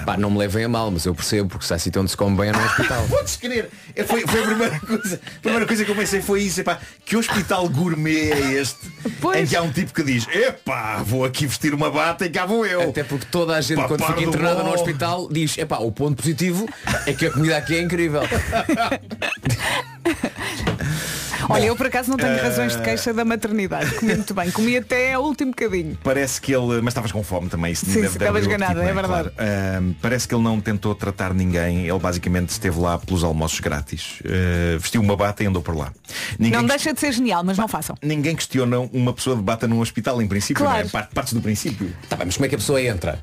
[0.06, 2.16] Pá, não me levem a mal, mas eu percebo, porque se há sítio onde se
[2.16, 3.04] come bem é no hospital.
[3.10, 3.68] Podes crer.
[3.94, 5.20] É, Foi, foi a primeira coisa.
[5.36, 6.60] A primeira coisa que eu pensei foi isso.
[6.60, 8.78] Epá, que hospital gourmet é este?
[9.36, 12.46] Em que há um tipo que diz, epá, vou aqui vestir uma bata e cá
[12.46, 12.88] vou eu.
[12.88, 16.16] Até porque toda a gente Pá, quando fica internada no hospital diz, epá, o ponto
[16.22, 16.66] positivo
[17.06, 18.22] é que a comida aqui é incrível.
[21.48, 23.90] Olha, eu por acaso não tenho razões de queixa da maternidade.
[23.96, 24.50] Comi muito bem.
[24.50, 25.98] Comi até o último bocadinho.
[26.02, 26.80] Parece que ele.
[26.80, 29.30] Mas estavas com fome também, isso Sim, estavas ganada, outro é verdade.
[29.30, 29.32] claro.
[29.38, 34.18] Ahm, parece que ele não tentou tratar ninguém, ele basicamente esteve lá pelos almoços grátis.
[34.24, 35.92] Ah, vestiu uma bata e andou por lá.
[36.38, 37.96] Ninguém, não deixa de ser genial, mas não façam.
[38.02, 40.80] ninguém questiona uma pessoa de bata num hospital, em princípio, Claro.
[40.80, 40.90] não é?
[40.90, 41.92] Parte- Partes do princípio.
[42.08, 43.22] Tá bem, mas como é que a pessoa entra?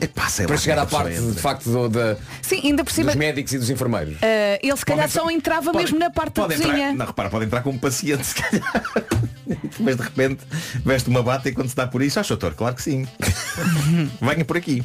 [0.00, 2.60] Epá, sei lá Para chegar como é à parte, pessoa de facto, do, da- Sim,
[2.64, 3.06] ainda por cima.
[3.10, 4.16] dos médicos e dos enfermeiros.
[4.22, 6.74] eh, ele se calhar Pode só entrava pode- mesmo na parte da Pode cozinha.
[6.76, 8.82] entrar, não, repara, pode entrar como paciente, se calhar.
[9.78, 10.40] Mas de repente
[10.84, 13.06] veste uma bata e quando se dá por isso, ah, doutor, claro que sim.
[14.22, 14.82] Venha por aqui.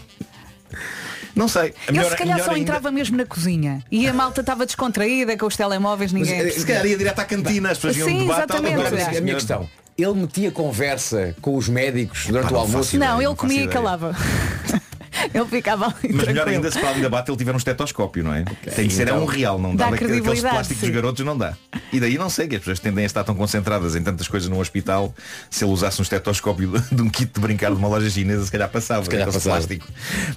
[1.36, 1.62] Não sei.
[1.64, 3.84] A Ele melhor- se calhar melhor só ainda- entrava mesmo na cozinha.
[3.92, 6.44] E a malta estava descontraída com os telemóveis, ninguém.
[6.44, 8.44] Mas, eh, Se calhar ia direto à cantina, as pessoas iam Sim, de bata.
[8.54, 8.74] exatamente.
[8.86, 9.70] agora a minha questão.
[9.98, 12.98] Ele metia conversa com os médicos durante Epá, o almoço.
[12.98, 14.14] Não, ele não faço comia e calava.
[15.34, 18.24] ele ficava ali Mas melhor ainda se para além da bata ele tiver um estetoscópio,
[18.24, 18.44] não é?
[18.76, 19.98] Tem de ser então, é um real, não dá dá.
[19.98, 20.88] Plásticos sim.
[20.88, 21.56] dos garotos não dá.
[21.92, 24.50] E daí não sei que as pessoas tendem a estar tão concentradas em tantas coisas
[24.50, 25.14] num hospital,
[25.50, 28.52] se ele usasse um estetoscópio de, um kit de brincar de uma loja chinesa, se
[28.52, 29.04] calhar passava.
[29.04, 29.56] Se calhar passava.
[29.56, 29.88] plástico.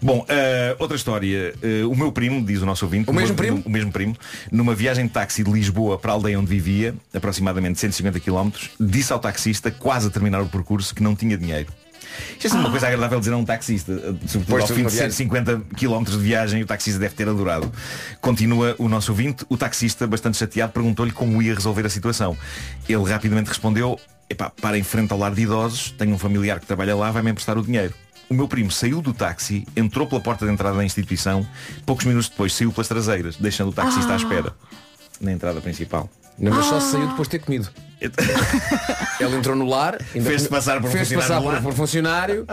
[0.03, 1.55] Bom, eh, outra história.
[1.63, 3.63] Eh, o meu primo, diz o nosso ouvinte, O mesmo numa- primo?
[3.65, 4.17] O mesmo primo,
[4.51, 9.13] numa viagem de táxi de Lisboa para a aldeia onde vivia, aproximadamente 150 km, disse
[9.13, 11.69] ao taxista, quase a terminar o percurso, que não tinha dinheiro.
[12.33, 14.85] Isto é sempre uma coisa agradável dizer a um taxista, eh, sobretudo Pois, ao fim
[14.85, 15.11] de viagem.
[15.11, 17.71] 150 km de viagem, o taxista deve ter adorado.
[18.21, 22.37] Continua o nosso ouvinte, o taxista, bastante chateado, perguntou-lhe como ia resolver a situação.
[22.89, 23.99] Ele rapidamente respondeu,
[24.29, 27.31] epá, para em frente ao lar de idosos, tenho um familiar que trabalha lá, vai-me
[27.31, 27.95] emprestar o dinheiro.
[28.29, 31.47] O meu primo saiu do táxi, entrou pela porta de entrada da instituição,
[31.87, 34.55] poucos minutos depois saiu pelas traseiras, deixando o taxista à espera.
[35.21, 36.11] Na entrada principal.
[36.39, 37.69] Não, mas só saiu depois de ter comido.
[39.21, 42.47] Ele entrou no lar, Fez-se passar por fez funcionário passar no por, funcionário,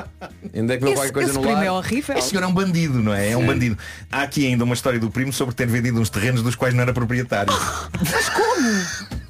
[0.54, 1.66] ainda é que qualquer coisa esse no primo lar.
[1.66, 2.18] é horrível.
[2.18, 3.32] Este senhor é um bandido, não é?
[3.32, 3.78] É um bandido.
[4.12, 6.82] Há aqui ainda uma história do primo sobre ter vendido uns terrenos dos quais não
[6.82, 7.54] era proprietário.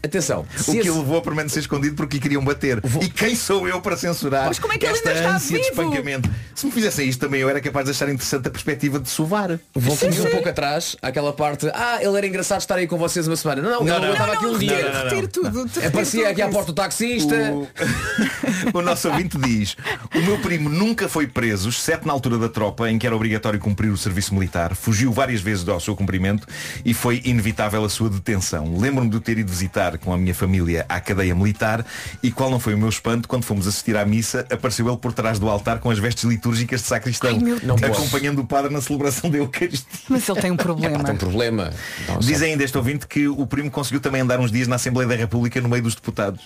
[0.04, 2.80] Atenção, O que esse- levou a permanecer escondido porque queriam bater.
[3.02, 5.60] E quem sou eu para censurar Mas como é que ele ainda está de vivo?
[5.62, 6.30] espancamento?
[6.54, 9.60] Se me fizessem isto também eu era capaz de achar interessante a perspectiva de sovar.
[9.74, 13.36] Voltamos um pouco atrás, àquela parte, ah, ele era engraçado estar aí com vocês uma
[13.36, 13.64] semana.
[13.64, 14.76] Não, não, Não, ele não, estava não, aqui um não, dia.
[14.78, 15.64] retiro, retiro tudo.
[15.64, 17.36] retiro Aparecia aqui à porta do taxista.
[17.52, 17.68] O...
[18.78, 19.76] o nosso ouvinte diz
[20.14, 23.60] O meu primo nunca foi preso Exceto na altura da tropa Em que era obrigatório
[23.60, 26.48] cumprir o serviço militar Fugiu várias vezes ao seu cumprimento
[26.86, 30.36] E foi inevitável a sua detenção Lembro-me de o ter ido visitar com a minha
[30.36, 31.84] família À cadeia militar
[32.22, 35.12] E qual não foi o meu espanto Quando fomos assistir à missa Apareceu ele por
[35.12, 37.90] trás do altar Com as vestes litúrgicas de sacristão Ai.
[37.90, 41.04] Acompanhando o padre na celebração da Eucaristia Mas ele tem um problema.
[41.04, 41.74] Tem um problema.
[42.08, 45.08] Não, Diz ainda este ouvinte que o primo conseguiu também andar uns dias na Assembleia
[45.08, 46.42] da República no meio dos deputados.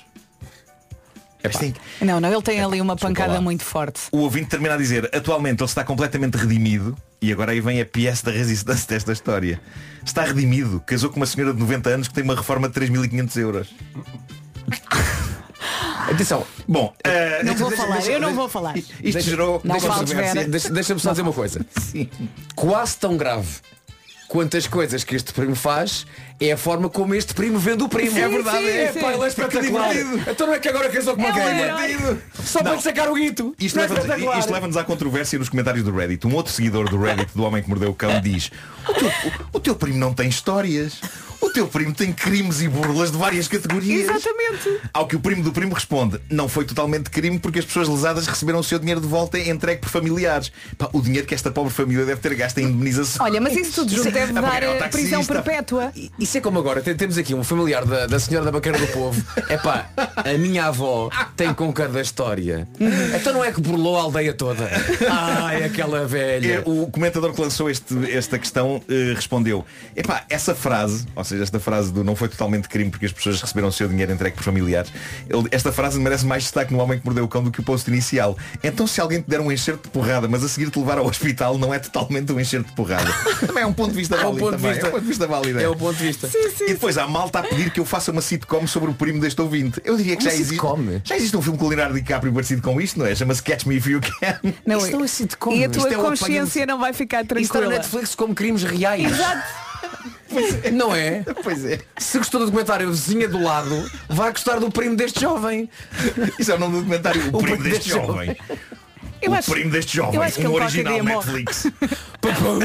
[1.41, 4.01] Assim, Não, não, ele tem ali uma pancada muito forte.
[4.11, 7.85] o ouvinte termina a dizer, atualmente ele está completamente redimido, e agora aí vem a
[7.85, 9.61] pièce da resistência desta história.
[10.05, 13.37] Está redimido, casou com uma senhora de 90 anos que tem uma reforma de 3.500
[13.37, 13.69] euros.
[16.11, 18.77] Atenção, Bom, eh, Não vou deixa- falar, deixa- eu não vou falar.
[18.77, 21.65] Isto Deixa- gerou Não deixa- deixa- deixa-me só dizer uma coisa.
[21.79, 22.09] Sim.
[22.55, 23.47] Quase tão grave
[24.29, 26.05] quanto as coisas que este primo faz
[26.39, 28.11] é a forma como este primo vende o primo.
[28.11, 28.99] Sim, é verdade, sim, é, sim.
[29.01, 29.95] pá, ele é espetacular.
[30.29, 32.17] Então não é que agora casou com uma É.
[32.43, 33.53] Só para sacar o guito.
[33.59, 36.25] Isto é leva-nos isto leva-nos à controvérsia nos comentários do Reddit.
[36.25, 38.51] Um outro seguidor do Reddit, do Homem que Mordeu o Cão, diz
[38.87, 41.01] o teu, o- o teu primo não tem histórias.
[41.41, 44.01] O teu primo tem crimes e burlas de várias categorias.
[44.09, 44.81] Exatamente.
[44.93, 48.27] Ao que o primo do primo responde, não foi totalmente crime porque as pessoas lesadas
[48.27, 50.51] receberam o seu dinheiro de volta entregue por familiares.
[50.77, 53.25] Pá, o dinheiro que esta pobre família deve ter gasto em indemnização.
[53.25, 54.89] Olha, mas isso tudo junto deve a dar eh, taxista.
[54.89, 55.93] prisão perpétua.
[56.19, 58.87] Isso é como agora, tem- temos aqui um familiar da, da senhora da Baqueira do
[58.87, 59.23] Povo.
[59.49, 62.67] É pá, a minha avó tem com cada história.
[63.15, 64.69] Então não é que burlou a aldeia toda.
[65.09, 66.63] Ai, aquela É, velha.
[66.65, 69.65] O comentador que lançou este- esta questão eh, respondeu
[69.95, 73.41] Epá, essa frase, ou seja, esta frase do não foi totalmente crime porque as pessoas
[73.41, 74.91] receberam o seu dinheiro entregue por familiares
[75.29, 77.63] ele- Esta frase merece mais destaque no Homem que Mordeu o Cão do que o
[77.63, 80.79] post inicial Então se alguém te der um enxerto de porrada Mas a seguir te
[80.79, 83.11] levar ao hospital não é totalmente um enxerto de porrada
[83.45, 84.85] Também é um ponto de vista É um válido ponto de também, vista.
[84.85, 86.29] É um ponto de vista válido É o ponto de vista.
[86.63, 89.41] E depois há malta a pedir que eu faça uma sitcom sobre o primo deste
[89.41, 90.99] ouvinte Eu diria que Uma já existe sitcom?
[91.03, 93.15] Já existe um filme com o Leonardo DiCaprio parecido com isto, não é?
[93.15, 95.51] Chama-se Catch Me If You Can Não, Isto não é sitcom.
[95.53, 97.79] E a Isto tua é o consciência não vai ficar Isto está na tranquila.
[97.81, 99.03] Netflix como crimes reais.
[99.11, 99.68] Exato.
[100.73, 101.23] Não é?
[101.43, 105.69] Pois é Se gostou do documentário Vizinha do Lado, vai gostar do primo deste jovem.
[106.37, 108.35] Isso é o nome do documentário O, primo deste jovem
[109.21, 111.03] Eu o acho- primo deste eu jovem, acho que um original.
[111.03, 111.67] Netflix.
[112.21, 112.59] Papum,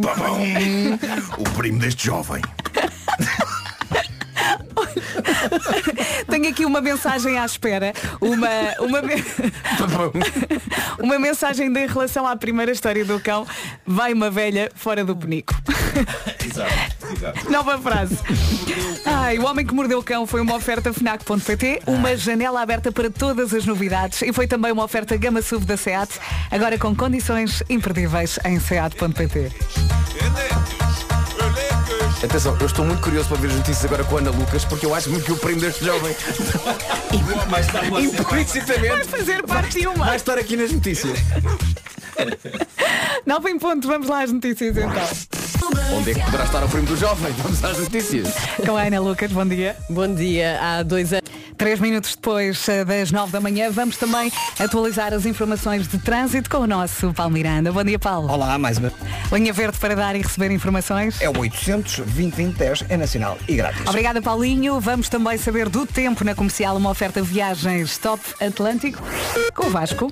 [0.00, 0.98] papum,
[1.38, 2.40] o primo deste jovem.
[6.28, 7.92] Tenho aqui uma mensagem à espera.
[8.20, 8.48] Uma,
[8.80, 9.24] uma, me-
[10.98, 13.46] uma mensagem de em relação à primeira história do cão.
[13.86, 15.54] Vai uma velha fora do penico.
[16.44, 17.50] Exato.
[17.50, 18.18] Nova frase.
[19.04, 23.10] Ai, o Homem que Mordeu o Cão foi uma oferta FNAC.pt, uma janela aberta para
[23.10, 26.18] todas as novidades e foi também uma oferta Gama SUV da SEAT,
[26.50, 29.52] agora com condições imperdíveis em SEAT.pt.
[32.24, 34.86] Atenção, eu estou muito curioso para ver as notícias agora com a Ana Lucas, porque
[34.86, 36.14] eu acho muito que o primo deste jovem
[38.00, 40.06] implicitamente Vai fazer parte de uma.
[40.06, 41.18] vai estar aqui nas notícias.
[43.26, 45.43] 9 em ponto, vamos lá às notícias então.
[45.92, 47.32] Onde é que poderá estar o primo do jovem?
[47.38, 48.34] Vamos às notícias.
[48.64, 49.76] Com a Ana Lucas, bom dia.
[49.88, 50.58] Bom dia.
[50.60, 51.24] Há dois anos.
[51.56, 56.50] Três minutos depois eh, das nove da manhã, vamos também atualizar as informações de trânsito
[56.50, 57.70] com o nosso Paulo Miranda.
[57.70, 58.28] Bom dia, Paulo.
[58.28, 58.92] Olá, mais uma.
[59.32, 61.20] Linha verde para dar e receber informações.
[61.20, 63.86] É o 800 2010 é nacional e grátis.
[63.86, 64.80] Obrigada, Paulinho.
[64.80, 69.00] Vamos também saber do tempo na comercial, uma oferta viagens Top Atlântico
[69.54, 70.10] com o Vasco.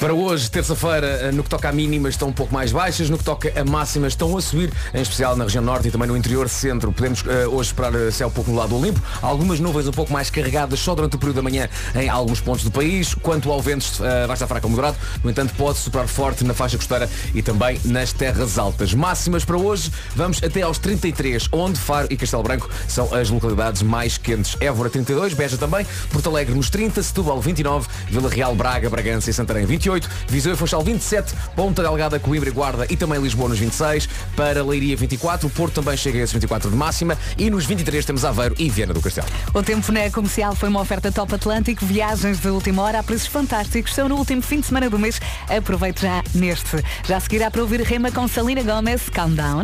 [0.00, 3.24] Para hoje, terça-feira, no que toca a mínimas estão um pouco mais baixas, no que
[3.24, 6.48] toca a máximas estão a subir, em especial na região norte e também no interior
[6.48, 6.92] centro.
[6.92, 10.12] Podemos eh, hoje esperar eh, céu pouco no lado do Olimpo, algumas nuvens um pouco
[10.12, 13.14] mais carregadas só durante o período da manhã em alguns pontos do país.
[13.14, 16.76] Quanto ao vento, eh, vai estar fraco moderado, no entanto pode soprar forte na faixa
[16.76, 18.94] costeira e também nas terras altas.
[18.94, 23.82] Máximas para hoje, vamos até aos 33, onde Faro e Castelo Branco são as localidades
[23.82, 24.56] mais quentes.
[24.60, 29.32] Évora 32, Beja também, Porto Alegre nos 30, Setúbal 29, Vila Real, Braga, Bragança e
[29.32, 33.58] Santarém 28, Viseu e Funchal 27, Ponta Delgada, Coimbra e Guarda e também Lisboa nos
[33.58, 34.08] 26,
[34.44, 38.04] para Leiria 24, o Porto também chega a esses 24 de máxima e nos 23
[38.04, 39.26] temos Aveiro e Viana do Castelo.
[39.54, 43.26] O tempo na comercial foi uma oferta Top Atlântico, viagens de última hora a preços
[43.26, 43.94] fantásticos.
[43.94, 45.18] São no último fim de semana do mês.
[45.48, 46.76] Aproveite já neste.
[47.04, 49.62] Já seguirá para ouvir Rema com Salina Gomes, Calm Down.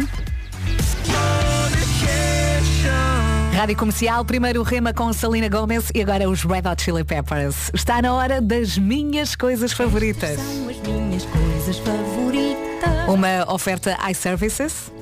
[3.54, 7.70] Rádio Comercial, primeiro Rema com Salina Gomes e agora os Red Hot Chili Peppers.
[7.74, 10.40] Está na hora das minhas coisas favoritas.
[10.40, 12.69] São as minhas coisas favoritas.
[13.08, 14.92] Uma oferta iServices.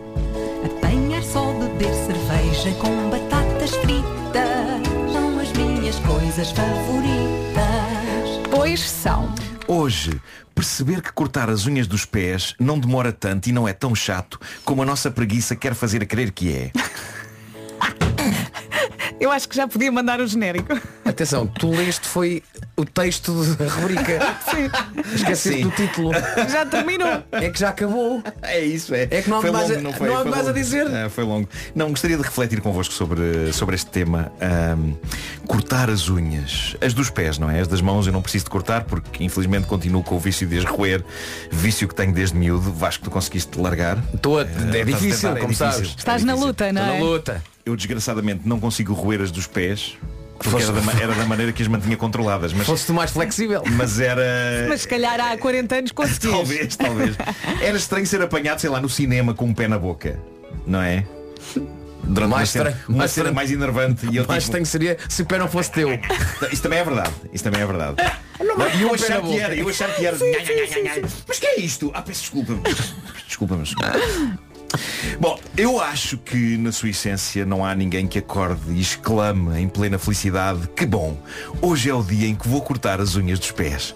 [0.64, 5.12] Apanhar só beber cerveja com batatas fritas.
[5.12, 8.48] São as minhas coisas favoritas.
[8.50, 9.32] Pois são.
[9.66, 10.20] Hoje,
[10.54, 14.40] perceber que cortar as unhas dos pés não demora tanto e não é tão chato
[14.64, 16.72] como a nossa preguiça quer fazer a crer que é.
[19.20, 20.78] Eu acho que já podia mandar o genérico.
[21.04, 22.42] Atenção, tu leste foi
[22.76, 24.18] o texto da rubrica.
[25.34, 25.62] Sim.
[25.62, 26.12] do título.
[26.48, 27.24] Já terminou.
[27.32, 28.22] É que já acabou.
[28.42, 29.08] É isso, é.
[29.10, 30.52] É que não há foi mais a- longo, não foi, não há foi mais a
[30.52, 30.86] dizer.
[30.86, 31.48] Ah, foi longo.
[31.74, 34.30] Não, gostaria de refletir convosco sobre, sobre este tema.
[34.40, 34.92] Ahm,
[35.48, 36.76] cortar as unhas.
[36.80, 37.60] As dos pés, não é?
[37.60, 40.58] As das mãos eu não preciso de cortar porque infelizmente continuo com o vício de
[40.58, 41.02] as roer.
[41.50, 42.70] Vício que tenho desde miúdo.
[42.72, 43.98] Vasco, tu conseguiste largar?
[44.14, 45.94] Estou a- é estás a difícil, tentar, como sabes.
[45.98, 46.98] Estás na luta, não Estou é?
[47.00, 47.42] na luta.
[47.68, 49.98] Eu desgraçadamente não consigo roer as dos pés.
[50.38, 52.50] Porque era da, era da maneira que as mantinha controladas.
[52.54, 53.62] Mas, Fosse tu mais flexível.
[53.76, 54.66] mas era.
[54.68, 56.32] Mas se calhar há 40 anos conseguias.
[56.32, 57.16] Talvez, talvez.
[57.60, 60.18] Era estranho ser apanhado, sei lá, no cinema com um pé na boca.
[60.66, 61.04] Não é?
[62.04, 64.96] Durante Mais uma cena, estranho, uma mais cena mais enervante e eu Mais tipo, seria
[65.10, 65.90] se o pé não fosse teu.
[66.50, 67.12] Isso também é verdade.
[67.34, 67.96] Isso também é verdade.
[68.78, 70.16] E eu achar na que era, eu achar que era.
[70.16, 71.08] Nha, nha, nha.
[71.26, 71.90] Mas que é isto?
[71.92, 72.54] Ah, peço desculpa.
[73.26, 73.74] Desculpa, mas.
[75.18, 79.68] Bom, eu acho que na sua essência não há ninguém que acorde e exclame em
[79.68, 81.16] plena felicidade que bom,
[81.60, 83.94] hoje é o dia em que vou cortar as unhas dos pés.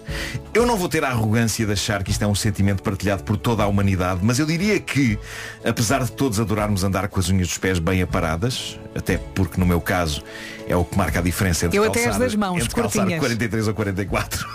[0.53, 3.37] Eu não vou ter a arrogância de achar que isto é um sentimento partilhado por
[3.37, 5.17] toda a humanidade, mas eu diria que,
[5.63, 9.65] apesar de todos adorarmos andar com as unhas dos pés bem aparadas, até porque no
[9.65, 10.23] meu caso
[10.67, 13.01] é o que marca a diferença entre Eu até calçar, as das mãos, entre calçar
[13.01, 13.19] curtinhas.
[13.19, 14.47] 43 ou 44.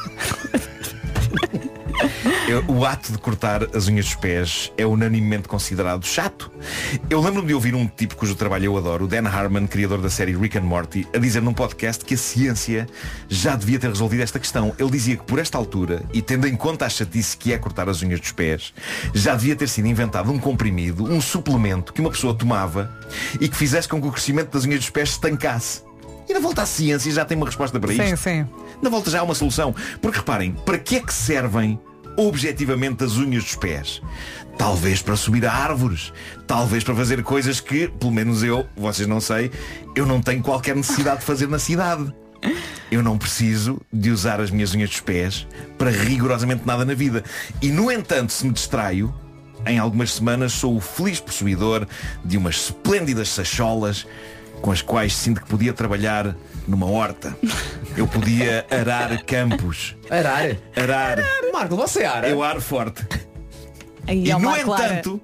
[2.48, 6.50] Eu- o ato de cortar as unhas dos pés é unanimemente considerado chato.
[7.10, 10.08] Eu lembro-me de ouvir um tipo cujo trabalho eu adoro, o Dan Harmon, criador da
[10.08, 12.86] série Rick and Morty, a dizer num podcast que a ciência
[13.28, 14.74] já devia ter resolvido esta questão.
[14.78, 17.88] Ele dizia que por esta altura, e tendo em conta a chatice que é cortar
[17.88, 18.72] as unhas dos pés,
[19.12, 22.90] já devia ter sido inventado um comprimido, um suplemento que uma pessoa tomava
[23.40, 25.82] e que fizesse com que o crescimento das unhas dos pés se estancasse.
[26.28, 28.16] E na volta à ciência já tem uma resposta para Sim, isto.
[28.18, 28.46] sim.
[28.82, 29.74] Na volta já há uma solução.
[30.02, 31.80] Porque reparem, para que é que servem
[32.18, 34.02] objetivamente as unhas dos pés?
[34.58, 36.12] Talvez para subir a árvores.
[36.46, 39.52] Talvez para fazer coisas que, pelo menos eu, vocês não sei,
[39.94, 42.12] eu não tenho qualquer necessidade de fazer na cidade.
[42.90, 45.46] Eu não preciso de usar as minhas unhas dos pés
[45.78, 47.22] para rigorosamente nada na vida.
[47.62, 49.14] E no entanto, se me distraio,
[49.64, 51.86] em algumas semanas sou o feliz possuidor
[52.24, 54.06] de umas esplêndidas sacholas
[54.60, 56.34] com as quais sinto que podia trabalhar
[56.66, 57.36] numa horta.
[57.96, 59.96] Eu podia arar campos.
[60.10, 60.56] Arar?
[60.76, 61.18] Arar.
[61.52, 62.28] Marco, você ara?
[62.28, 63.06] Eu aro forte.
[64.06, 64.92] Aí E é no clara.
[64.94, 65.20] entanto,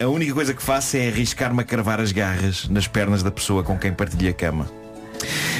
[0.00, 3.62] a única coisa que faço é arriscar-me a cravar as garras nas pernas da pessoa
[3.62, 4.70] com quem partilho a cama.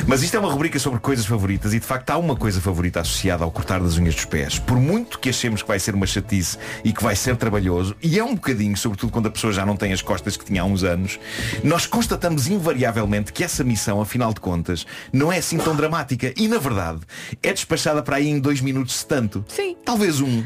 [0.07, 3.01] Mas isto é uma rubrica sobre coisas favoritas e de facto há uma coisa favorita
[3.01, 4.59] associada ao cortar das unhas dos pés.
[4.59, 8.19] Por muito que achemos que vai ser uma chatice e que vai ser trabalhoso, e
[8.19, 10.65] é um bocadinho, sobretudo quando a pessoa já não tem as costas que tinha há
[10.65, 11.19] uns anos,
[11.63, 16.49] nós constatamos invariavelmente que essa missão, afinal de contas, não é assim tão dramática e,
[16.49, 17.01] na verdade,
[17.43, 19.45] é despachada para aí em dois minutos se tanto.
[19.49, 19.77] Sim.
[19.85, 20.45] Talvez um.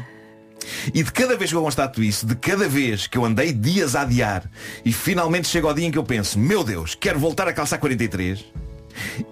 [0.93, 3.95] E de cada vez que eu constato isso, de cada vez que eu andei dias
[3.95, 4.43] a adiar
[4.83, 7.77] e finalmente chega ao dia em que eu penso, meu Deus, quero voltar a calçar
[7.77, 8.43] 43,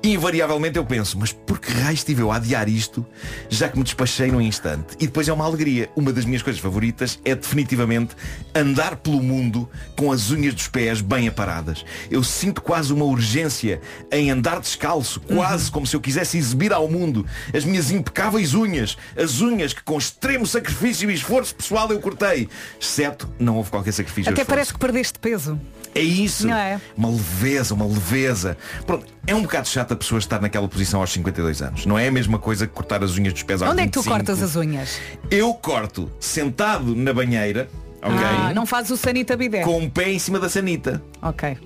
[0.03, 3.05] invariavelmente eu penso, mas por que raio estive eu a adiar isto,
[3.49, 4.95] já que me despachei num instante?
[4.99, 5.89] E depois é uma alegria.
[5.95, 8.15] Uma das minhas coisas favoritas é definitivamente
[8.55, 11.85] andar pelo mundo com as unhas dos pés bem aparadas.
[12.09, 13.81] Eu sinto quase uma urgência
[14.11, 18.97] em andar descalço, quase como se eu quisesse exibir ao mundo as minhas impecáveis unhas,
[19.17, 22.49] as unhas que com extremo sacrifício e esforço pessoal eu cortei.
[22.79, 24.31] Exceto, não houve qualquer sacrifício.
[24.31, 25.59] Até parece que perdeste peso.
[25.93, 26.47] É isso.
[26.47, 26.79] Não é?
[26.95, 28.57] Uma leveza, uma leveza.
[28.85, 31.85] Pronto, é um bocado chato a pessoa estar naquela posição aos 52 anos.
[31.85, 33.91] Não é a mesma coisa que cortar as unhas dos pés aos Onde é que
[33.91, 34.15] tu 25.
[34.17, 34.99] cortas as unhas?
[35.29, 37.69] Eu corto sentado na banheira,
[38.01, 38.17] ok?
[38.17, 39.61] Ah, não fazes o sanita bidé.
[39.63, 41.01] Com um pé em cima da sanita.
[41.21, 41.57] Ok.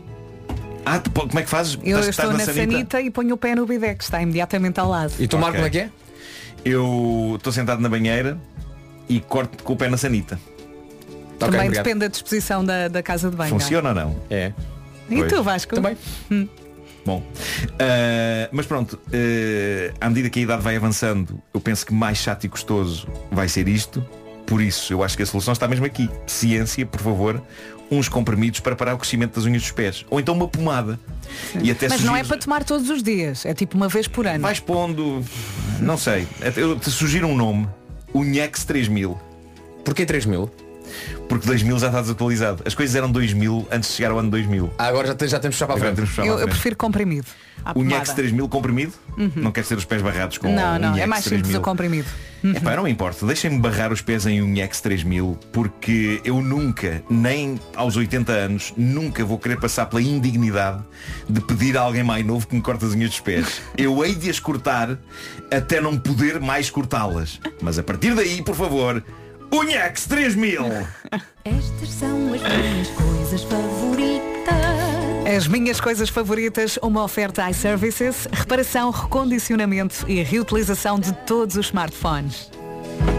[0.83, 1.75] Ah, tu como é que fazes?
[1.83, 3.01] Eu Estás- estou estás na sanita?
[3.01, 5.13] e ponho o pé no bidé, que está imediatamente ao lado.
[5.19, 5.89] E tu, Marco, como é que é?
[6.63, 8.37] Eu estou sentado na banheira
[9.07, 10.39] e corto com o pé na sanita.
[11.37, 13.51] Também depende da disposição da, da casa de banho.
[13.51, 13.59] não é?
[13.61, 14.15] Funciona ou não?
[14.29, 14.53] É.
[15.09, 15.31] E Pois.
[15.33, 15.75] tu, Vasco?
[15.75, 15.95] Também.
[17.05, 17.21] Bom,
[17.79, 22.17] ah, mas pronto, ah, à medida que a idade vai avançando, eu penso que mais
[22.17, 24.03] chato e custoso vai ser isto.
[24.45, 26.07] Por isso, eu acho que a solução está mesmo aqui.
[26.27, 27.41] Ciência, por favor,
[27.89, 30.05] uns comprimidos para parar o crescimento das unhas dos pés.
[30.09, 30.99] Ou então uma pomada.
[31.63, 34.07] E até Mas não é sugiro- para tomar todos os dias, é tipo uma vez
[34.07, 34.41] por ano.
[34.41, 35.23] Vais pondo,
[35.79, 36.27] não sei,
[36.57, 37.67] eu te sugiro um nome.
[38.13, 39.19] Unhex 3000.
[39.83, 40.49] Porquê 3000?
[41.29, 42.63] Porque 2000 já está desatualizado.
[42.65, 44.71] As coisas eram 2000 antes de chegar ao ano 2000.
[44.77, 46.07] Ah, agora já, tem- já temos que puxar para a frente.
[46.07, 47.27] puxar Eu, para a eu prefiro comprimido.
[47.71, 48.13] O pomada.
[48.13, 48.93] 3000 comprimido?
[49.35, 51.59] Não quer ter os pés barrados com Não, o não, é Unhex mais simples 3000.
[51.59, 52.07] o comprimido.
[52.43, 57.59] Epá, não me importa, deixem-me barrar os pés em Unhex 3000 porque eu nunca, nem
[57.75, 60.83] aos 80 anos, nunca vou querer passar pela indignidade
[61.27, 63.61] de pedir a alguém mais novo que me corte as unhas dos pés.
[63.75, 64.99] Eu hei de as cortar
[65.51, 67.39] até não poder mais cortá-las.
[67.63, 69.03] Mas a partir daí, por favor,
[69.51, 70.63] Unhex 3000!
[71.43, 74.25] Estas são as minhas coisas favoritas.
[75.37, 82.49] As minhas coisas favoritas, uma oferta iServices, reparação, recondicionamento e reutilização de todos os smartphones.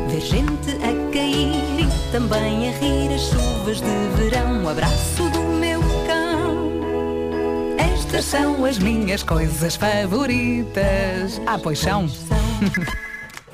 [0.09, 4.63] Ver gente a cair e também a rir as chuvas de verão.
[4.63, 7.77] Um abraço do meu cão.
[7.79, 11.41] Estas são as Minhas coisas favoritas.
[11.47, 12.09] Ah, pois são.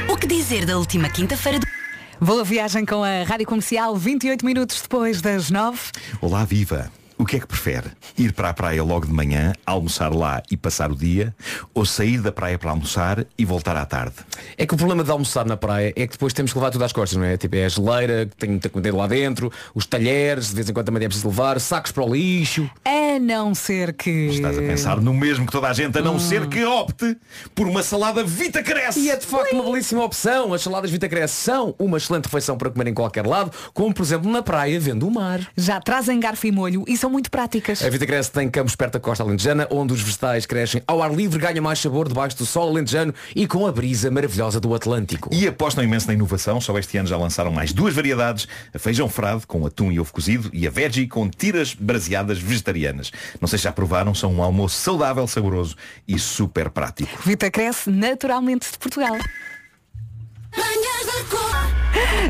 [0.09, 1.82] O que dizer da última quinta-feira do...
[2.23, 5.91] Boa viagem com a Rádio Comercial, 28 minutos depois das 9.
[6.21, 6.89] Olá, viva!
[7.23, 7.87] O que é que prefere?
[8.19, 11.33] Ir para a praia logo de manhã, almoçar lá e passar o dia?
[11.73, 14.17] Ou sair da praia para almoçar e voltar à tarde?
[14.59, 16.85] É que o problema de almoçar na praia é que depois temos que levar tudo
[16.85, 17.37] às costas, não é?
[17.37, 20.73] Tipo, é a geleira, que tem muita comida lá dentro, os talheres, de vez em
[20.73, 22.69] quando também é preciso levar, sacos para o lixo.
[22.85, 24.11] A não ser que.
[24.11, 27.17] Estás a pensar no mesmo que toda a gente, a não ser que opte
[27.55, 28.99] por uma salada Vita Cresce!
[28.99, 30.53] E é de facto uma belíssima opção.
[30.53, 34.03] As saladas Vita Cresce são uma excelente refeição para comer em qualquer lado, como por
[34.03, 35.41] exemplo na praia, vendo o mar.
[35.57, 37.85] Já trazem garfo e molho e são muito práticas.
[37.85, 41.15] A Vita Cresce tem campos perto da costa alentejana, onde os vegetais crescem ao ar
[41.15, 45.29] livre, ganham mais sabor debaixo do sol alentejano e com a brisa maravilhosa do Atlântico.
[45.33, 49.09] E apostam imenso na inovação, só este ano já lançaram mais duas variedades, a feijão
[49.09, 53.13] frade com atum e ovo cozido e a veggie com tiras braseadas vegetarianas.
[53.41, 55.77] Não sei se já provaram, são um almoço saudável, saboroso
[56.09, 57.21] e super prático.
[57.25, 59.19] Vita cresce naturalmente de Portugal.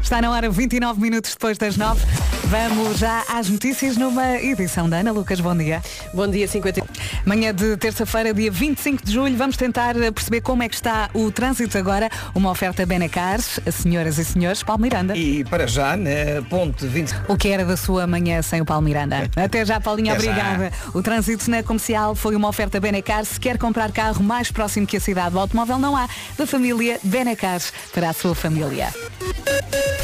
[0.03, 2.01] Está na hora 29 minutos depois das 9.
[2.45, 5.41] Vamos já às notícias numa edição da Ana Lucas.
[5.41, 5.81] Bom dia.
[6.12, 6.83] Bom dia, 50.
[7.25, 11.31] Manhã de terça-feira, dia 25 de julho, vamos tentar perceber como é que está o
[11.31, 12.11] trânsito agora.
[12.35, 15.16] Uma oferta Benecars, senhoras e senhores, Paulo Miranda.
[15.16, 16.11] E para já, na
[16.51, 17.14] ponte 20.
[17.29, 19.31] O que era da sua manhã sem o Paulo Miranda?
[19.35, 20.33] Até já, Paulinha, Até já.
[20.33, 20.73] obrigada.
[20.93, 23.25] O trânsito na comercial foi uma oferta Benecar.
[23.25, 26.07] Se quer comprar carro mais próximo que a cidade do automóvel, não há.
[26.37, 27.61] Da família Benecar
[27.95, 28.93] para a sua família.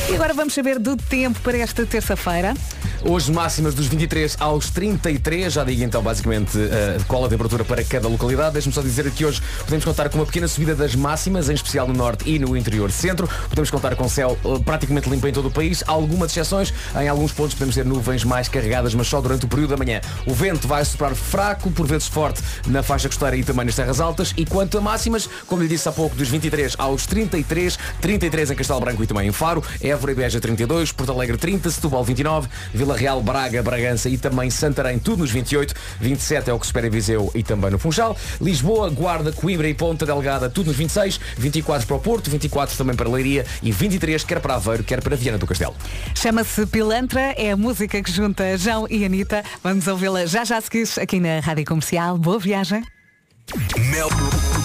[0.08, 2.54] E agora vamos saber do tempo para esta terça-feira.
[3.04, 7.84] Hoje máximas dos 23 aos 33, já digo então basicamente eh, qual a temperatura para
[7.84, 8.54] cada localidade.
[8.54, 11.86] Deixe-me só dizer que hoje podemos contar com uma pequena subida das máximas, em especial
[11.86, 13.28] no norte e no interior centro.
[13.48, 15.84] Podemos contar com céu eh, praticamente limpo em todo o país.
[15.86, 19.70] Algumas exceções, em alguns pontos podemos ter nuvens mais carregadas, mas só durante o período
[19.70, 20.00] da manhã.
[20.26, 24.00] O vento vai soprar fraco, por vezes forte, na faixa costeira e também nas terras
[24.00, 24.34] altas.
[24.36, 28.54] E quanto a máximas, como lhe disse há pouco, dos 23 aos 33, 33 em
[28.54, 32.48] Castelo Branco e também em Faro, Évora e Beja 32, Porto Alegre 30, Setúbal 29,
[32.72, 35.74] Vila Real, Braga, Bragança e também Santarém, tudo nos 28.
[36.00, 38.16] 27 é o que se espera em Viseu e também no Funchal.
[38.40, 41.20] Lisboa, Guarda, Coimbra e Ponta Delgada, tudo nos 26.
[41.36, 45.16] 24 para o Porto, 24 também para Leiria e 23 quer para Aveiro, quer para
[45.16, 45.74] Viana do Castelo.
[46.14, 49.42] Chama-se Pilantra, é a música que junta João e Anitta.
[49.62, 52.18] Vamos ouvi-la já já se quis aqui na Rádio Comercial.
[52.18, 52.97] Boa viagem.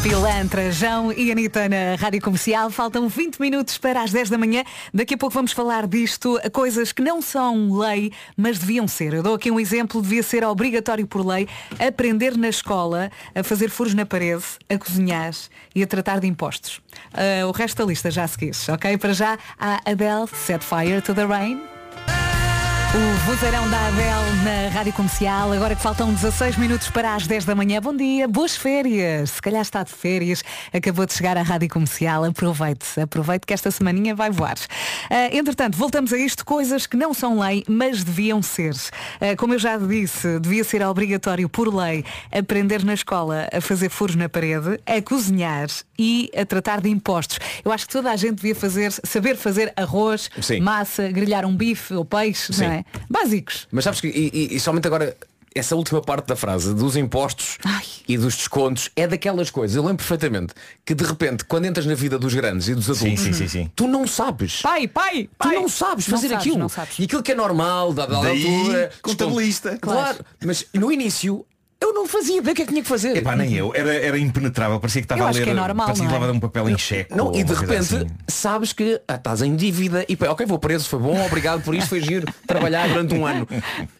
[0.01, 2.69] Pilantra, João e Anitta na Rádio Comercial.
[2.69, 4.63] Faltam 20 minutos para as 10 da manhã.
[4.93, 9.13] Daqui a pouco vamos falar disto, coisas que não são lei, mas deviam ser.
[9.13, 11.47] Eu dou aqui um exemplo, devia ser obrigatório por lei
[11.79, 15.33] aprender na escola a fazer furos na parede, a cozinhar
[15.73, 16.81] e a tratar de impostos.
[17.13, 18.97] Ah, o resto da lista já se quis, ok?
[18.97, 21.72] Para já, a Adele, Set Fire to the Rain.
[22.95, 27.43] O vozeirão da Adele na Rádio Comercial, agora que faltam 16 minutos para as 10
[27.43, 27.81] da manhã.
[27.81, 29.31] Bom dia, boas férias.
[29.31, 32.23] Se calhar está de férias, acabou de chegar à Rádio Comercial.
[32.23, 34.57] Aproveite, aproveite que esta semaninha vai voar.
[35.09, 38.75] Ah, entretanto, voltamos a isto, coisas que não são lei, mas deviam ser.
[39.19, 43.89] Ah, como eu já disse, devia ser obrigatório por lei aprender na escola a fazer
[43.89, 45.67] furos na parede, a cozinhar
[45.97, 47.39] e a tratar de impostos.
[47.65, 50.59] Eu acho que toda a gente devia fazer, saber fazer arroz, Sim.
[50.59, 52.65] massa, grelhar um bife ou peixe, Sim.
[52.65, 52.82] não é?
[53.09, 53.67] Básicos.
[53.71, 55.15] Mas sabes que, e, e- e somente agora,
[55.55, 57.57] essa última parte da frase dos impostos
[58.07, 59.75] e dos descontos é daquelas coisas.
[59.75, 60.53] Eu lembro perfeitamente
[60.83, 63.71] que de repente, quando entras na vida dos grandes e dos adultos, sim, sim, sim.
[63.75, 64.61] tu não sabes.
[64.61, 66.57] Pai, pai, Tu não sabes Não fazer sabes, aquilo.
[66.57, 66.97] não sabes.
[66.97, 68.91] E aquilo que é normal, dada a Daí, altura.
[69.01, 69.69] contabilista.
[69.71, 69.93] desconto.
[69.93, 70.25] Claro.
[70.43, 71.45] Mas no início
[71.83, 73.17] eu não fazia bem o que é que tinha que fazer.
[73.17, 73.73] Epá, nem eu.
[73.75, 74.79] Era, era impenetrável.
[74.79, 75.45] Parecia que estava a acho ler.
[75.45, 76.15] que é normal, parecia que é?
[76.15, 77.13] estava a dar um papel em cheque.
[77.15, 78.07] Não, e de repente assim.
[78.27, 81.75] sabes que ah, estás em dívida e pá, ok, vou preso, foi bom, obrigado por
[81.75, 83.47] isto, foi giro trabalhar durante um ano.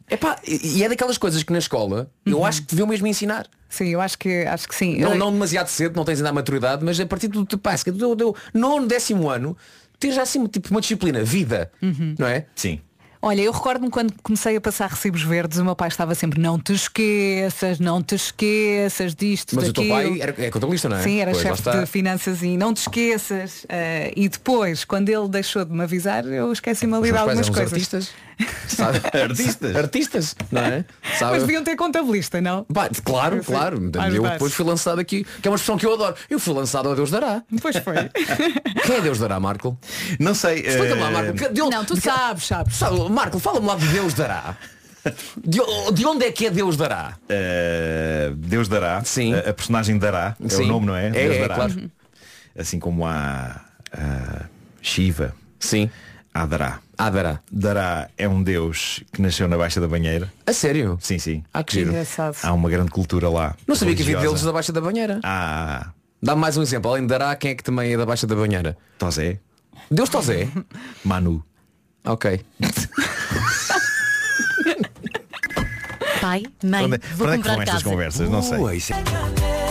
[0.09, 3.47] Epá, e e é daquelas coisas que na escola eu acho que deviam mesmo ensinar.
[3.69, 4.99] Sim, eu acho que acho que sim.
[4.99, 8.15] Não, não demasiado cedo, não tens ainda a maturidade, mas a partir do passa, do,
[8.15, 9.57] do nono, décimo ano,
[9.99, 11.71] ter já assim tipo uma disciplina, vida,
[12.17, 12.45] não é?
[12.55, 12.79] Sim.
[13.26, 16.59] Olha, eu recordo-me quando comecei a passar recibos verdes, o meu pai estava sempre, não
[16.59, 20.97] te esqueças, não te esqueças disto, Mas o teu daquilo." pai era, é contabilista, não
[20.97, 21.03] é?
[21.03, 23.65] Sim, era Pois, chefe de finanças e não te esqueças.
[23.69, 27.71] eh, e depois, quando ele deixou de me avisar, eu esqueci-me ali de algumas coisas.
[27.71, 28.09] artistas.
[28.67, 28.99] Sabe?
[29.17, 29.75] Artistas.
[29.75, 30.86] Artistas, não é?
[31.17, 31.34] Sabe?
[31.34, 32.63] Mas deviam ter contabilista, não?
[32.65, 33.91] Pá, claro, Sim, claro.
[33.99, 36.15] a Eu depois fui lançado aqui, que é uma expressão que eu adoro.
[36.29, 37.43] Eu fui lançado a Deus dará.
[37.61, 37.95] Pois foi.
[38.86, 39.77] Quem é Deus dará, Marco?
[40.19, 40.59] Não sei.
[40.59, 41.53] Explica-me lá, eh, Marco.
[41.53, 42.75] de onde- Não, tu de sabes, sabes.
[42.75, 44.57] Sabe, Marco, fala-me lá de Deus dará.
[45.43, 45.59] De,
[45.93, 47.17] de onde é que é Deus dará?
[47.27, 49.03] eh, Deus dará.
[49.03, 49.34] Sim.
[49.34, 50.36] A, a personagem dará.
[50.43, 50.63] É Sim.
[50.63, 51.07] o nome, não é?
[51.07, 51.55] É, Deus é, dará.
[51.55, 51.91] claro.
[52.57, 53.61] Assim como há
[53.91, 54.45] ah,
[54.81, 55.36] Shiva.
[55.59, 55.89] Sim.
[56.34, 56.79] Há Dará.
[56.97, 57.39] Ah, dará.
[57.51, 60.31] Dará é um deus que nasceu na Baixa da Banheira.
[60.47, 60.97] A sério?
[61.01, 61.43] Sim, sim.
[61.53, 61.89] Ah, que giro.
[61.91, 62.38] Engraçado.
[62.41, 63.55] Há uma grande cultura lá.
[63.67, 65.19] Não sabia que havia deuses da Baixa da Banheira.
[65.23, 66.89] Ah, Dá-me mais um exemplo.
[66.89, 68.77] Além de dará, quem é que também é da Baixa da Banheira?
[68.97, 69.39] Tosé.
[69.91, 70.47] Deus Tosé.
[71.03, 71.43] Manu.
[72.05, 72.39] Ok.
[76.21, 78.29] Pai, mãe, Onde, vou onde é que vão estas conversas?
[78.29, 78.77] Não sei.
[78.77, 79.62] Isso é-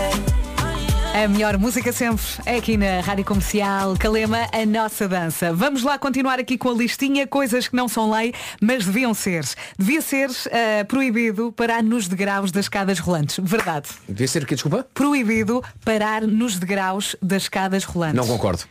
[1.15, 5.53] A melhor música sempre é aqui na Rádio Comercial Calema, a nossa dança.
[5.53, 8.33] Vamos lá continuar aqui com a listinha, coisas que não são lei,
[8.63, 9.45] mas deviam ser.
[9.79, 13.39] Devia ser eh, proibido parar nos degraus das escadas rolantes.
[13.43, 13.91] Verdade.
[14.09, 14.55] Devia ser o quê?
[14.55, 14.87] Desculpa?
[14.95, 18.17] Proibido parar nos degraus das escadas rolantes.
[18.17, 18.65] Não concordo.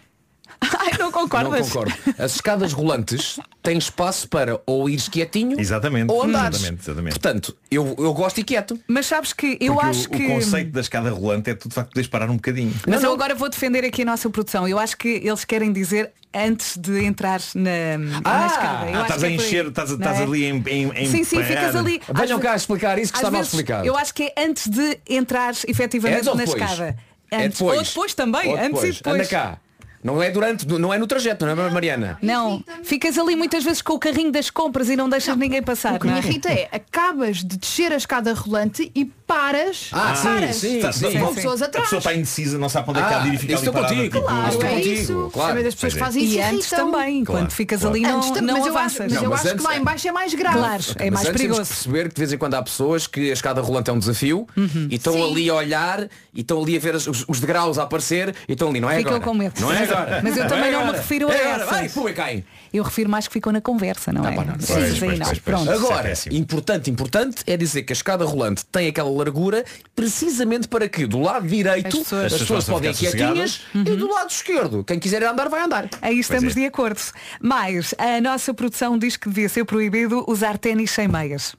[0.80, 1.60] Ai, não concordas?
[1.60, 1.94] Não concordo.
[2.18, 6.12] As escadas rolantes têm espaço para ou ires quietinho Exatamente.
[6.12, 6.58] ou andares.
[6.60, 7.14] Exatamente, exatamente.
[7.20, 8.80] Portanto, eu, eu gosto e quieto.
[8.88, 10.26] Mas sabes que eu Porque acho o, que.
[10.26, 12.74] o conceito da escada rolante é tu de facto poderes parar um bocadinho.
[12.88, 14.68] Mas eu agora vou defender aqui a nossa produção.
[14.68, 18.86] Eu acho que eles querem dizer antes de entrar na, na escada.
[18.90, 20.24] Eu Ah, acho estás a é encher, estás, não é?
[20.24, 21.48] ali em, em, em Sim, sim, parar.
[21.48, 22.02] ficas ali.
[22.14, 23.86] Venham cá explicar isso que estava a explicar.
[23.86, 26.62] Eu acho que é antes de entrar efetivamente ou na depois?
[26.72, 26.98] escada.
[27.32, 27.60] É Antes.
[27.60, 27.78] depois.
[27.80, 28.96] Ou depois também, Ou antes e depois.
[28.98, 29.16] depois.
[29.16, 29.58] Anda cá.
[30.04, 32.18] Não é durante, não é no trajeto, não é Mariana?
[32.22, 35.94] Não, ficas ali muitas vezes com o carrinho das compras e não deixas ninguém passar.
[35.94, 36.24] O que não me é?
[36.24, 39.90] irrita é, acabas de descer a escada rolante e paras.
[39.92, 40.56] Ah, sim, paras.
[40.56, 41.08] sim, Está- sim.
[41.08, 41.86] está- Com pessoas A atrás.
[41.88, 43.68] pessoa está indecisa, não sabe onde é que há de ir e fica Ah, ali
[43.68, 44.02] estou contigo.
[44.04, 45.30] tipo, Claro, Estou é contigo, isso.
[45.34, 45.52] claro.
[45.52, 46.00] A pessoas Pois é.
[46.00, 46.92] fazem isso E antes irritam.
[46.92, 47.96] também, Claro, quando ficas claro.
[47.96, 49.00] ali não, Antes, não mas eu acho, avanças.
[49.00, 50.58] mas eu Não, mas acho que lá em baixo é mais grave.
[50.58, 51.66] Claro, é mais perigoso.
[51.66, 54.48] perceber que de vez em quando há pessoas que a escada rolante é um desafio
[54.90, 55.32] e estão Sim.
[55.32, 58.70] ali a olhar e estão ali a ver os, os degraus a aparecer e estão
[58.70, 59.24] ali, não é Ficam agora.
[59.26, 59.60] com medo.
[59.62, 60.20] Não é agora.
[60.24, 60.98] Mas eu também é não me agora.
[60.98, 61.64] refiro a é agora.
[61.64, 61.70] essas.
[61.70, 62.44] Vai, pum, e cai.
[62.74, 64.34] Eu refiro mais que ficou na conversa, não é?
[64.36, 64.60] pá, não.
[64.60, 65.26] Sim, Pois, sim, pois, não.
[65.26, 65.40] pois, pois.
[65.40, 65.72] Pronto.
[65.72, 66.36] É Agora, péssimo.
[66.36, 69.66] importante, importante é dizer que a escada rolante tem aquela largura
[69.96, 74.08] precisamente para que do lado direito As as pessoas- As pessoas podem quietinhas e do
[74.10, 75.90] lado esquerdo, quem quiser andar vai andar.
[76.02, 76.60] Aí estamos é.
[76.62, 77.00] de acordo.
[77.42, 81.56] Mas a nossa produção diz que devia ser proibido usar ténis sem meias.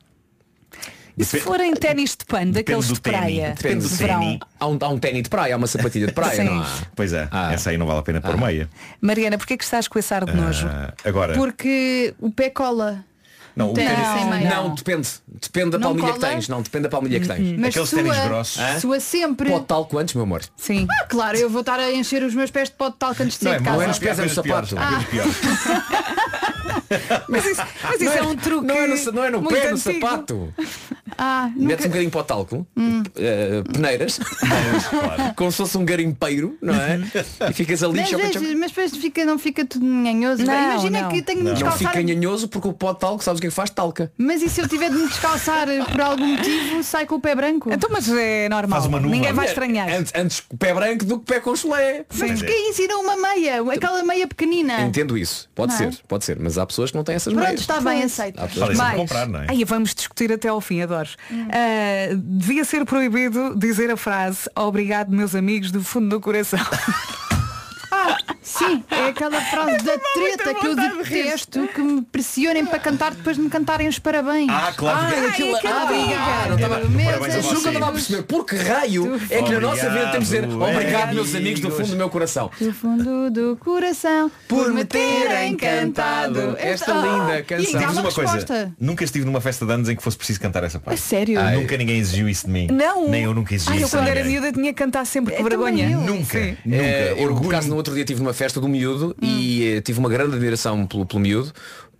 [1.16, 3.54] E se forem ténis de pano, daqueles de praia.
[3.56, 4.20] Depende de do verão.
[4.20, 4.38] ténis.
[4.58, 6.66] Há um, há um ténis de praia, há uma sapatilha de praia, não há?
[6.96, 7.52] Pois é, Ah.
[7.52, 8.68] essa aí não vale a pena pôr meia.
[9.00, 10.66] Mariana, porquê que estás com esse ar de nojo?
[10.68, 13.04] Ah, agora, Porque o pé cola.
[13.54, 14.48] Não, o ténis- sem meia.
[14.48, 15.06] Não, depende.
[15.28, 16.32] Depende da Não palmilha que cola?
[16.32, 16.48] tens.
[16.48, 17.58] Não, depende da palmilha que tens.
[17.58, 18.58] Mas Aqueles sua, ténis grossos.
[18.58, 18.80] Hã?
[18.80, 19.50] sua sempre.
[19.50, 20.40] Pode tal quantos, meu amor?
[20.56, 20.86] Sim.
[20.90, 23.36] Ah, claro, eu vou estar a encher os meus pés de pó de talco antes
[23.36, 23.88] de sair de não é casa.
[23.88, 24.74] nos pés, é no sapato.
[27.28, 28.66] Mas isso, mas isso é um truque.
[28.66, 30.00] Não é no, não é no muito pé, é no antigo.
[30.00, 30.54] sapato.
[31.18, 31.88] Ah, Metes um nunca...
[31.88, 33.02] bocadinho para o talco, Hum.
[33.16, 34.18] eh, peneiras,
[35.36, 37.00] como se fosse um garimpeiro, não é?
[37.50, 38.46] E ficas ali, choca, mas, choca.
[38.56, 40.44] mas depois fica, não fica tudo nhanhoso.
[40.44, 41.08] Não, Imagina não.
[41.10, 41.92] que tenho de me Não descalçar.
[41.92, 43.70] fica nhanhoso porque o pó de talco, sabes o que é que faz?
[43.70, 44.12] Talca.
[44.16, 47.34] Mas e se eu tiver de me descalçar por algum motivo, sai com o pé
[47.34, 47.70] branco?
[47.72, 48.78] Então, mas é normal.
[48.80, 49.14] Faz uma nuva.
[49.14, 49.88] Ninguém vai estranhar.
[49.92, 52.04] Antes, antes pé branco do que pé com chulé.
[52.16, 53.62] Mas porquê ensina uma meia?
[53.72, 54.80] Aquela meia pequenina.
[54.82, 55.48] Entendo isso.
[55.54, 55.90] Pode Não é?
[55.92, 56.38] ser, pode ser.
[56.38, 57.60] Mas há pessoas que não têm essas Pronto, meias.
[57.60, 58.38] está bem, aceito.
[58.40, 59.46] Há pessoas que- comprar, não é?
[59.48, 61.01] Aí vamos discutir até ao fim, adoro.
[61.30, 66.60] Ah, devia ser proibido dizer a frase Obrigado, meus amigos, do fundo do coração.
[67.94, 68.16] Ah,
[68.58, 73.36] sim, é aquela frase da treta que eu detesto que me pressionem para cantar depois
[73.36, 74.48] de me cantarem os parabéns.
[74.50, 74.98] Ah, claro.
[74.98, 76.56] Ah, aquilo, aquela ah, não
[77.24, 79.90] a Eu juro que eu estava a perceber por que raio é que na nossa
[79.90, 83.30] vida temos de dizer Obrigado, obrigado meus amigos do fundo do meu coração Do fundo
[83.30, 87.80] do coração Por me terem cantado esta linda canção.
[87.80, 90.40] E há Diz uma coisa, nunca estive numa festa de anos em que fosse preciso
[90.40, 91.00] cantar essa A parte.
[91.00, 91.40] sério?
[91.40, 91.56] Ai.
[91.56, 92.68] Nunca ninguém exigiu isso de mim.
[92.70, 93.08] Não.
[93.08, 95.40] Nem eu nunca exigi Ai, eu isso quando era miúda tinha que cantar sempre com
[95.40, 95.88] É, vergonha.
[95.96, 96.76] Nunca, nunca.
[96.76, 100.32] Eh, Orgulho- no outro dia tive uma festa do miúdo e eh, tive uma grande
[100.34, 101.52] admiração pelo, pelo miúdo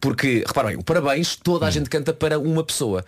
[0.03, 3.05] porque, repara bem, o parabéns toda a gente canta para uma pessoa.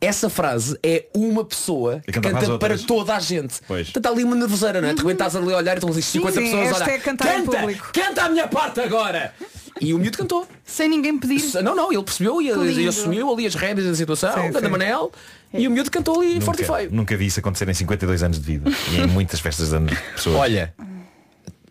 [0.00, 3.56] Essa frase é uma pessoa que canta para canta para toda a gente.
[3.68, 3.90] Pois.
[3.90, 4.94] Portanto, há ali uma nervoseira, não é?
[4.94, 6.88] De repente estás ali a olhar e estão ali 50 Sim, pessoas a olhar.
[6.88, 9.34] é canta, público." canta a minha parte agora!
[9.80, 10.46] E o miúdo cantou.
[10.64, 11.42] Sem ninguém pedir.
[11.62, 14.68] Não, não, ele percebeu e, e assumiu ali as rédeas da situação, Sim, canta sim.
[14.68, 15.12] Manel,
[15.52, 16.90] e o miúdo cantou ali forte e Nunca, feio.
[16.92, 18.70] nunca vi isso acontecer em 52 anos de vida.
[18.92, 20.36] E em muitas festas de anos de pessoas.
[20.36, 20.74] Olha,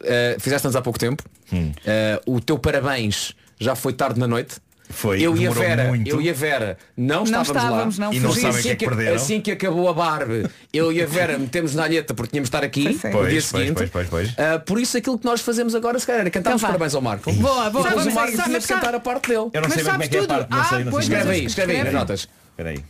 [0.03, 1.23] eh, fizeste-nos há pouco tempo.
[1.51, 1.71] Hum.
[1.85, 4.55] Eh, o teu parabéns já foi tarde na noite.
[4.89, 6.07] Foi, eu e a Vera, muito.
[6.09, 8.05] eu e a Vera não, Não estávamos, estávamos, lá.
[8.05, 10.93] não, E não sabem o que é assim, que assim que acabou a Barbie, eu
[10.93, 13.07] e a Vera metemos na alheta porque tínhamos de estar aqui Sim, sim.
[13.09, 13.73] no Pois, dia pois, seguinte.
[13.75, 14.33] pois, pois, pois.
[14.39, 16.95] Ah, por isso aquilo que nós fazemos agora, se calhar, era cantar os Então parabéns
[16.95, 17.33] ao Marco.
[17.33, 19.49] Boa, boa, depois vamos o Marco tinha de Mas cantar a parte dele.
[19.53, 20.91] Eu não Mas sei bem como é que é a parte, não Ah, sei, não
[20.93, 21.15] pois, sei.
[21.15, 22.27] mas Escreve aí, escreve aí nas notas.
[22.51, 22.83] Espera aí.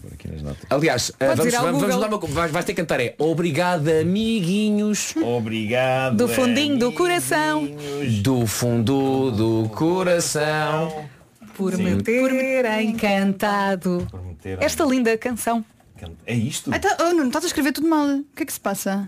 [0.00, 0.64] Por aqui nas notas.
[0.70, 2.08] Aliás, Podes vamos, ir ao vamos, vamos Google.
[2.10, 6.16] dar uma, vais, vais ter que cantar é Obrigado amiguinhos Obrigado.
[6.16, 7.68] Do fundinho do coração.
[8.22, 11.04] do fundo do coração.
[11.54, 15.64] Por me terem cantado me terem- esta linda canção.
[16.26, 16.70] É isto?
[16.72, 18.06] Ah, tá, oh, Nuno, estás a escrever tudo mal.
[18.06, 19.06] O que é que se passa?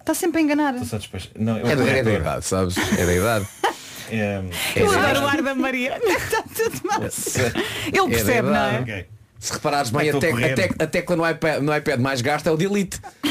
[0.00, 0.74] Está sempre a enganar.
[0.74, 2.76] Estou só Não, eu É da, é da idade, sabes?
[2.98, 3.46] É da idade.
[4.08, 4.40] É,
[4.76, 5.98] Eu É adoro o ar da Maria.
[6.06, 7.00] Está tudo mal.
[7.02, 8.80] Ele percebe, não é?
[8.80, 9.06] ok.
[9.38, 12.20] Se reparares bem, a, a tec- a tec- a tecla no iPad, no iPad mais
[12.20, 13.00] gasta é o delete.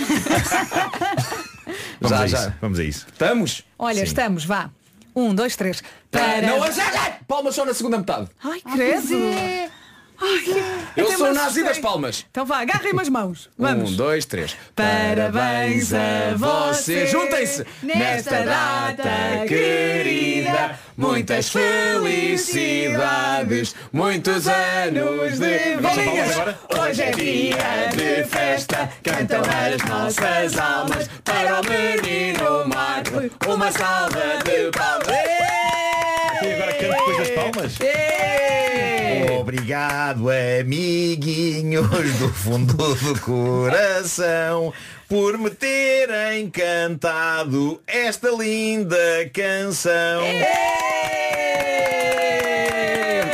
[2.00, 2.40] Vamos Já, a já.
[2.40, 2.54] isso.
[2.62, 3.06] Vamos a isso.
[3.12, 3.64] Estamos?
[3.80, 4.04] Olha, Sim.
[4.04, 4.70] estamos, vá.
[5.16, 5.82] Um, dois, três.
[6.12, 6.42] Para...
[6.42, 7.18] Não, já, já!
[7.28, 8.28] Palmas só na segunda metade.
[8.44, 9.08] Ai, credo.
[10.96, 12.26] Eu até sou me nazi das palmas.
[12.32, 13.50] Então vá, agarrem-me as mãos.
[13.58, 13.92] Vamos.
[13.92, 14.56] Um, dois, três.
[14.76, 19.04] Parabéns a você Juntem-se nesta data
[19.48, 20.80] querida.
[20.98, 26.58] Muitas felicidades, muitos anos de vida.
[26.80, 33.30] Hoje é dia de festa, cantam as nossas almas para o menino Marco.
[33.52, 36.05] Uma salva de palmas.
[36.48, 37.78] E agora canto depois das palmas.
[39.40, 40.26] Obrigado,
[40.62, 41.88] amiguinhos
[42.20, 44.74] do fundo do coração,
[45.08, 48.98] por me terem cantado esta linda
[49.34, 50.22] canção.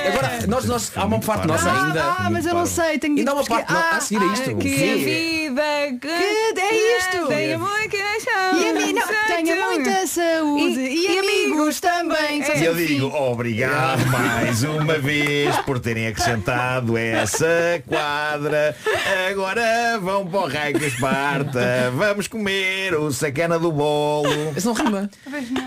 [0.08, 2.04] Agora, nós, nós, há uma parte nossa Ah, ainda.
[2.04, 4.34] ah, mas eu não sei, tenho de Ainda há uma parte no- a seguir a
[4.34, 4.56] isto.
[4.58, 4.92] Que Sim.
[4.92, 5.51] a vida
[6.00, 7.56] Que é isto?
[7.56, 12.42] Amor que E a mim não, tenha muita saúde e, E- e amigos também.
[12.42, 13.18] E eu digo fim.
[13.18, 18.76] obrigado mais uma vez por terem acrescentado essa quadra.
[19.30, 21.92] Agora vão para o raio que Esparta.
[21.96, 24.30] Vamos comer o sacana do bolo.
[24.56, 25.10] Isso não rima.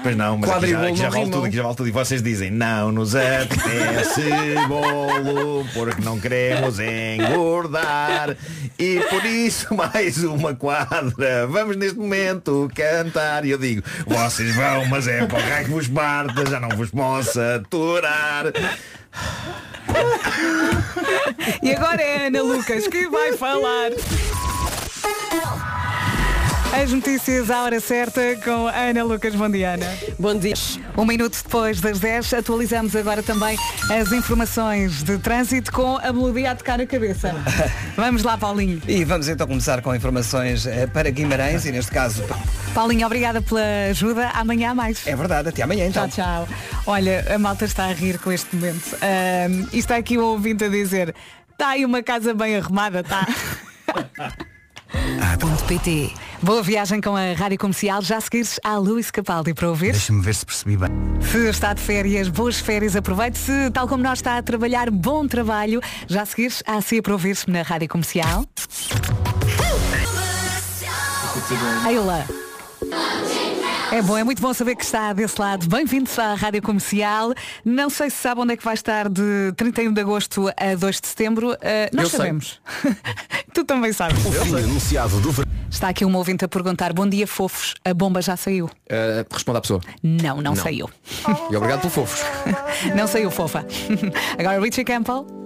[0.02, 1.88] Pois não, mas aqui já, aqui já vale tudo, aqui já vale tudo.
[1.88, 4.22] E vocês dizem, não nos apetece
[4.68, 8.36] bolo, porque não queremos engordar.
[8.78, 11.46] E por isso mais uma quadra.
[11.48, 13.44] Vamos neste momento cantar.
[13.44, 17.40] E eu digo, vocês vão, mas é para que vos parta, já não vos posso
[17.40, 18.46] aturar.
[21.62, 23.90] E agora é Ana Lucas que vai falar.
[26.74, 29.86] As notícias à hora certa com Ana Lucas Bondiana.
[30.18, 30.54] Bom dia.
[30.98, 33.56] Um minuto depois das 10, atualizamos agora também
[33.92, 37.32] as informações de trânsito com a melodia a tocar a cabeça.
[37.94, 38.82] Vamos lá, Paulinho.
[38.88, 42.24] E vamos então começar com informações eh, para Guimarães e neste caso.
[42.74, 44.30] Paulinho, obrigada pela ajuda.
[44.30, 45.06] Amanhã há mais.
[45.06, 46.08] É verdade, até amanhã então.
[46.08, 46.48] Tchau, tchau.
[46.86, 48.96] Olha, a malta está a rir com este momento.
[48.96, 51.14] Ahm, e está aqui o ouvinte a dizer,
[51.52, 53.28] está aí uma casa bem arrumada, tá?
[56.42, 58.02] Boa viagem com a Rádio Comercial.
[58.02, 59.92] Já seguires a Luís Capaldi para ouvir.
[59.92, 60.90] Deixa-me ver se percebi bem.
[61.20, 63.38] Se está de férias, boas férias, aproveite.
[63.38, 65.80] Se, tal como nós, está a trabalhar, bom trabalho.
[66.06, 68.44] Já seguires a CIA para ouvir-se na Rádio Comercial.
[71.84, 72.24] Aí lá.
[73.94, 75.68] É bom, é muito bom saber que está desse lado.
[75.68, 77.32] Bem-vindos à Rádio Comercial.
[77.64, 81.00] Não sei se sabe onde é que vai estar de 31 de agosto a 2
[81.00, 81.52] de setembro.
[81.52, 81.56] Uh,
[81.92, 82.60] nós Eu sabemos.
[83.54, 84.18] tu também sabes.
[84.26, 85.48] O fim anunciado do verão.
[85.70, 88.66] Está aqui um ouvinte a perguntar, bom dia fofos, a bomba já saiu?
[88.66, 89.80] Uh, responda à pessoa.
[90.02, 90.56] Não, não, Não.
[90.56, 90.90] saiu.
[91.48, 92.20] E obrigado pelo fofos.
[92.96, 93.64] Não saiu fofa.
[94.36, 95.43] Agora Richie Campbell.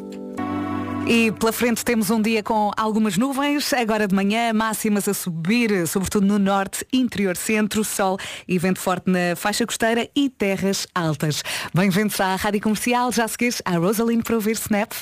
[1.11, 5.89] E pela frente temos um dia com algumas nuvens, agora de manhã, máximas a subir,
[5.89, 11.43] sobretudo no norte, interior centro, sol e vento forte na faixa costeira e terras altas.
[11.73, 14.93] Bem-vindos à Rádio Comercial, já seguires a Rosaline para ouvir Snap.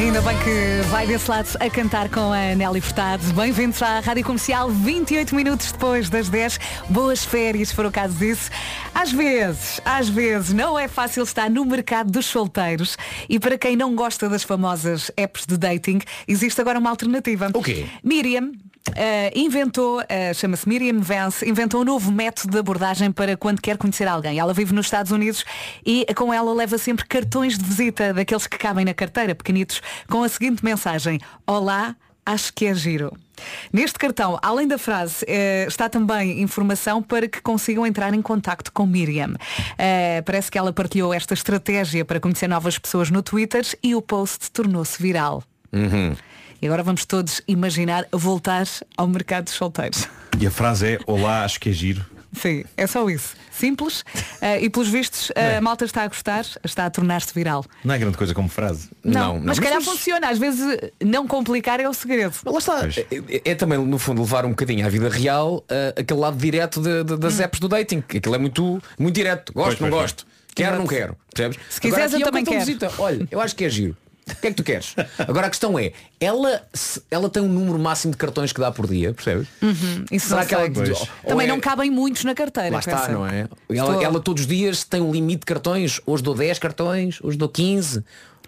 [0.00, 3.22] Ainda bem que vai desse lado a cantar com a Nelly Furtado.
[3.34, 6.58] Bem-vindos à Rádio Comercial, 28 minutos depois das 10.
[6.88, 8.50] Boas férias, o caso disso.
[8.94, 12.96] Às vezes, às vezes, não é fácil estar no mercado dos solteiros.
[13.28, 17.50] E para quem não gosta das famosas apps de dating, existe agora uma alternativa.
[17.52, 17.84] O quê?
[18.02, 18.52] Miriam
[18.96, 23.76] eh, inventou, eh, chama-se Miriam Vance, inventou um novo método de abordagem para quando quer
[23.76, 24.38] conhecer alguém.
[24.38, 25.44] Ela vive nos Estados Unidos
[25.84, 30.22] e com ela leva sempre cartões de visita, daqueles que cabem na carteira, pequenitos, com
[30.22, 31.18] a seguinte mensagem.
[31.46, 33.12] Olá, acho que é giro.
[33.72, 38.70] Neste cartão, além da frase, eh, está também informação para que consigam entrar em contacto
[38.72, 39.34] com Miriam.
[40.26, 44.50] Parece que ela partilhou esta estratégia para conhecer novas pessoas no Twitter e o post
[44.50, 45.42] tornou-se viral.
[45.72, 46.14] Uhum.
[46.62, 50.06] E agora vamos todos imaginar voltar ao mercado dos solteiros.
[50.38, 52.04] E a frase é Olá, acho que é giro.
[52.32, 53.34] Sim, é só isso.
[53.50, 54.04] Simples.
[54.40, 57.64] eh, e pelos vistos, a malta está a gostar, está a tornar-se viral.
[57.84, 58.88] Não é grande coisa como frase.
[59.42, 60.28] mas se calhar funciona.
[60.28, 60.64] Às vezes
[61.04, 62.34] não complicar é o segredo.
[62.46, 62.86] Lá está.
[62.86, 66.80] É, é também, no fundo, levar um bocadinho à vida real uh, aquele lado direto
[66.80, 68.00] de- de- das apps do dating.
[68.00, 69.52] que Aquilo é muito, muito direto.
[69.52, 70.26] Gosto, Pois, não pois, gosto.
[70.54, 71.16] Quero, não quero.
[71.34, 71.58] Percebes?
[71.68, 72.60] Se quiseres, Agora, eu é também quero.
[72.60, 72.92] visita.
[72.98, 73.96] Olha, eu acho que é giro.
[74.28, 74.94] O que é que tu queres?
[75.18, 76.62] Agora a questão é, ela,
[77.10, 79.48] ela tem um número máximo de cartões que dá por dia, percebes?
[79.60, 80.70] Uhum, isso Será não que ela.
[80.70, 80.88] Pois.
[80.98, 82.70] Também Ou é- não cabem muitos na carteira.
[82.70, 83.12] Lá está, pensa.
[83.12, 83.48] não é?
[83.68, 86.00] Estou- Ela, ela todos os dias tem um limite de cartões.
[86.06, 88.04] Hoje dou 10 cartões, hoje dou 15.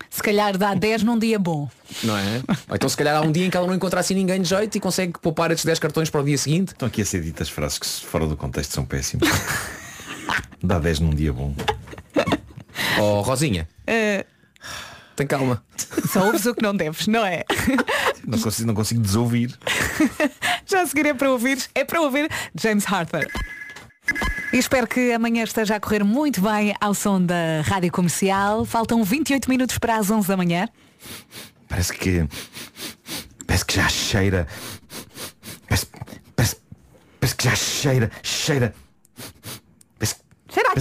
[0.08, 1.68] Se calhar dá 10 num dia bom.
[2.04, 2.42] Não é?
[2.68, 4.48] Ou então se calhar há um dia em que ela não encontra assim ninguém de
[4.48, 6.68] jeito e consegue poupar esses 10 cartões para o dia seguinte.
[6.72, 9.28] Estão aqui a ser ditas frases que fora do contexto são péssimas.
[10.62, 11.54] Dá 10 num dia bom.
[13.00, 14.24] Oh, Rosinha, Eh,
[15.22, 15.62] tem calma.
[16.10, 17.44] só ouves o que não deves, não é?
[18.26, 19.56] Não consigo, não consigo desouvir.
[20.66, 23.28] Já a seguir é para ouvir, é para ouvir James Harper.
[24.52, 28.64] E espero que amanhã esteja a correr muito bem ao som da Rádio Comercial.
[28.64, 30.68] Faltam 28 minutos para as 11 da manhã.
[31.68, 32.28] Parece que.
[33.46, 34.46] Parece que já cheira.
[35.68, 35.86] Parece,
[36.36, 36.56] parece,
[37.18, 38.10] parece que já cheira.
[38.22, 38.74] Cheira.
[39.98, 40.16] Parece,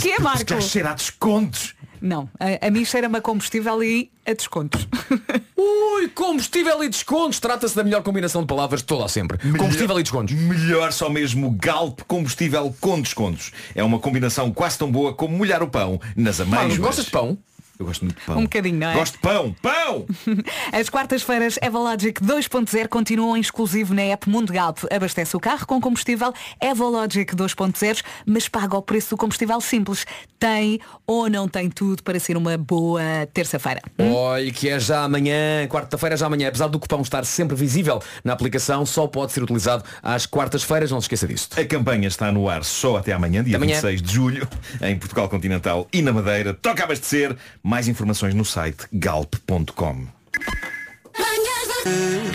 [0.01, 0.65] que é, parece que Marco?
[0.65, 1.75] já cheira a descontos.
[2.01, 4.87] Não, a, a mim cheira-me a combustível e a descontos.
[5.55, 7.39] Ui, combustível e descontos.
[7.39, 9.37] Trata-se da melhor combinação de palavras de toda a sempre.
[9.57, 10.33] Combustível e descontos.
[10.33, 13.51] Melhor só mesmo Galp combustível com descontos.
[13.75, 16.49] É uma combinação quase tão boa como molhar o pão nas amêijoas.
[16.49, 17.37] Marcos, gostas de pão?
[17.81, 18.37] Eu gosto muito de pão.
[18.37, 18.93] Um bocadinho, não é?
[18.93, 19.55] Gosto de pão.
[19.59, 20.05] Pão!
[20.71, 24.79] As quartas-feiras Evologic 2.0 continuam em exclusivo na app Mundo Galp.
[24.91, 30.05] Abastece o carro com combustível Evologic 2.0, mas paga o preço do combustível simples.
[30.37, 33.01] Tem ou não tem tudo para ser uma boa
[33.33, 33.81] terça-feira.
[33.97, 36.49] Olha, que é já amanhã, quarta-feira já amanhã.
[36.49, 41.01] Apesar do cupão estar sempre visível na aplicação, só pode ser utilizado às quartas-feiras, não
[41.01, 41.49] se esqueça disso.
[41.57, 43.73] A campanha está no ar só até amanhã, dia Amanhã.
[43.73, 44.47] 26 de julho,
[44.81, 46.53] em Portugal Continental e na Madeira.
[46.53, 47.35] Toca a abastecer.
[47.71, 50.05] Mais informações no site galp.com.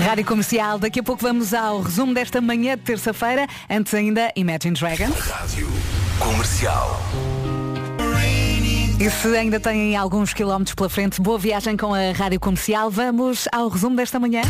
[0.02, 3.46] Rádio Comercial, daqui a pouco vamos ao resumo desta manhã de terça-feira.
[3.68, 5.14] Antes ainda, Imagine Dragons.
[5.14, 5.68] Rádio
[6.18, 6.98] Comercial.
[8.98, 12.90] E se ainda têm alguns quilómetros pela frente, boa viagem com a Rádio Comercial.
[12.90, 14.40] Vamos ao resumo desta manhã.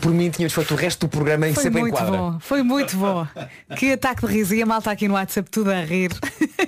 [0.00, 2.62] Por mim tinhas feito o resto do programa em Foi sempre em muito bom, foi
[2.62, 3.26] muito bom.
[3.76, 6.10] Que ataque de riso e a malta aqui no WhatsApp tudo a rir.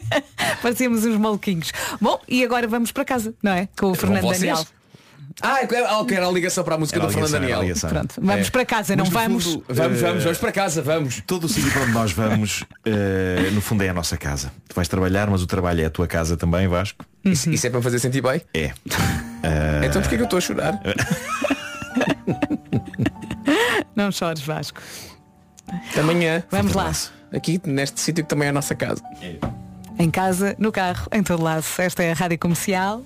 [0.63, 1.73] Parecíamos uns maluquinhos.
[2.01, 3.69] Bom, e agora vamos para casa, não é?
[3.79, 4.41] Com o Fernando vocês.
[4.41, 4.65] Daniel.
[5.43, 7.61] Ah, é- ah, ok, era a ligação para a música Era do Fernando Daniel.
[7.91, 8.51] Pronto, vamos É.
[8.51, 9.45] para casa, não vamos.
[9.45, 11.23] fundo, Vamos, eh, vamos, vamos para casa, vamos.
[11.27, 14.51] Todo o sítio para onde nós vamos, eh, no fundo, é a nossa casa.
[14.67, 17.05] Tu vais trabalhar, mas o trabalho é a tua casa também, Vasco.
[17.23, 18.41] Isso, isso é para me fazer sentir bem?
[18.55, 18.73] É.
[19.43, 20.81] Eh, Então porquê que eu estou a chorar?
[23.95, 24.81] Não chores, Vasco.
[25.99, 26.43] Amanhã.
[26.51, 26.93] Vamos lá.
[27.33, 29.03] Aqui, neste sítio que também é a nossa casa.
[29.99, 31.65] Em casa, no carro, em todo lado.
[31.79, 33.03] Esta é a Rádio Comercial.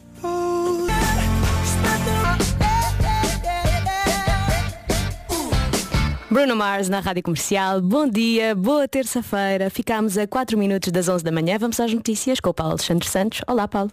[6.30, 7.80] Bruno Mars na Rádio Comercial.
[7.80, 9.68] Bom dia, boa terça-feira.
[9.68, 11.58] Ficámos a 4 minutos das 11 da manhã.
[11.58, 13.40] Vamos às notícias com o Paulo Alexandre Santos.
[13.48, 13.90] Olá, Paulo.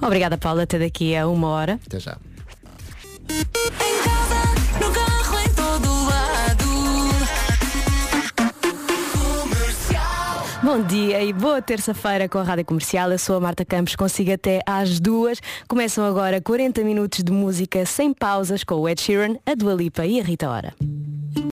[0.00, 0.62] Obrigada, Paulo.
[0.62, 1.78] Até daqui a uma hora.
[1.86, 2.16] Até já.
[10.68, 13.10] Bom dia e boa terça-feira com a Rádio Comercial.
[13.10, 15.40] Eu sou a Marta Campos, consigo até às duas.
[15.66, 20.04] Começam agora 40 minutos de música sem pausas com o Ed Sheeran, a Dua Lipa
[20.04, 20.74] e a Rita Ora.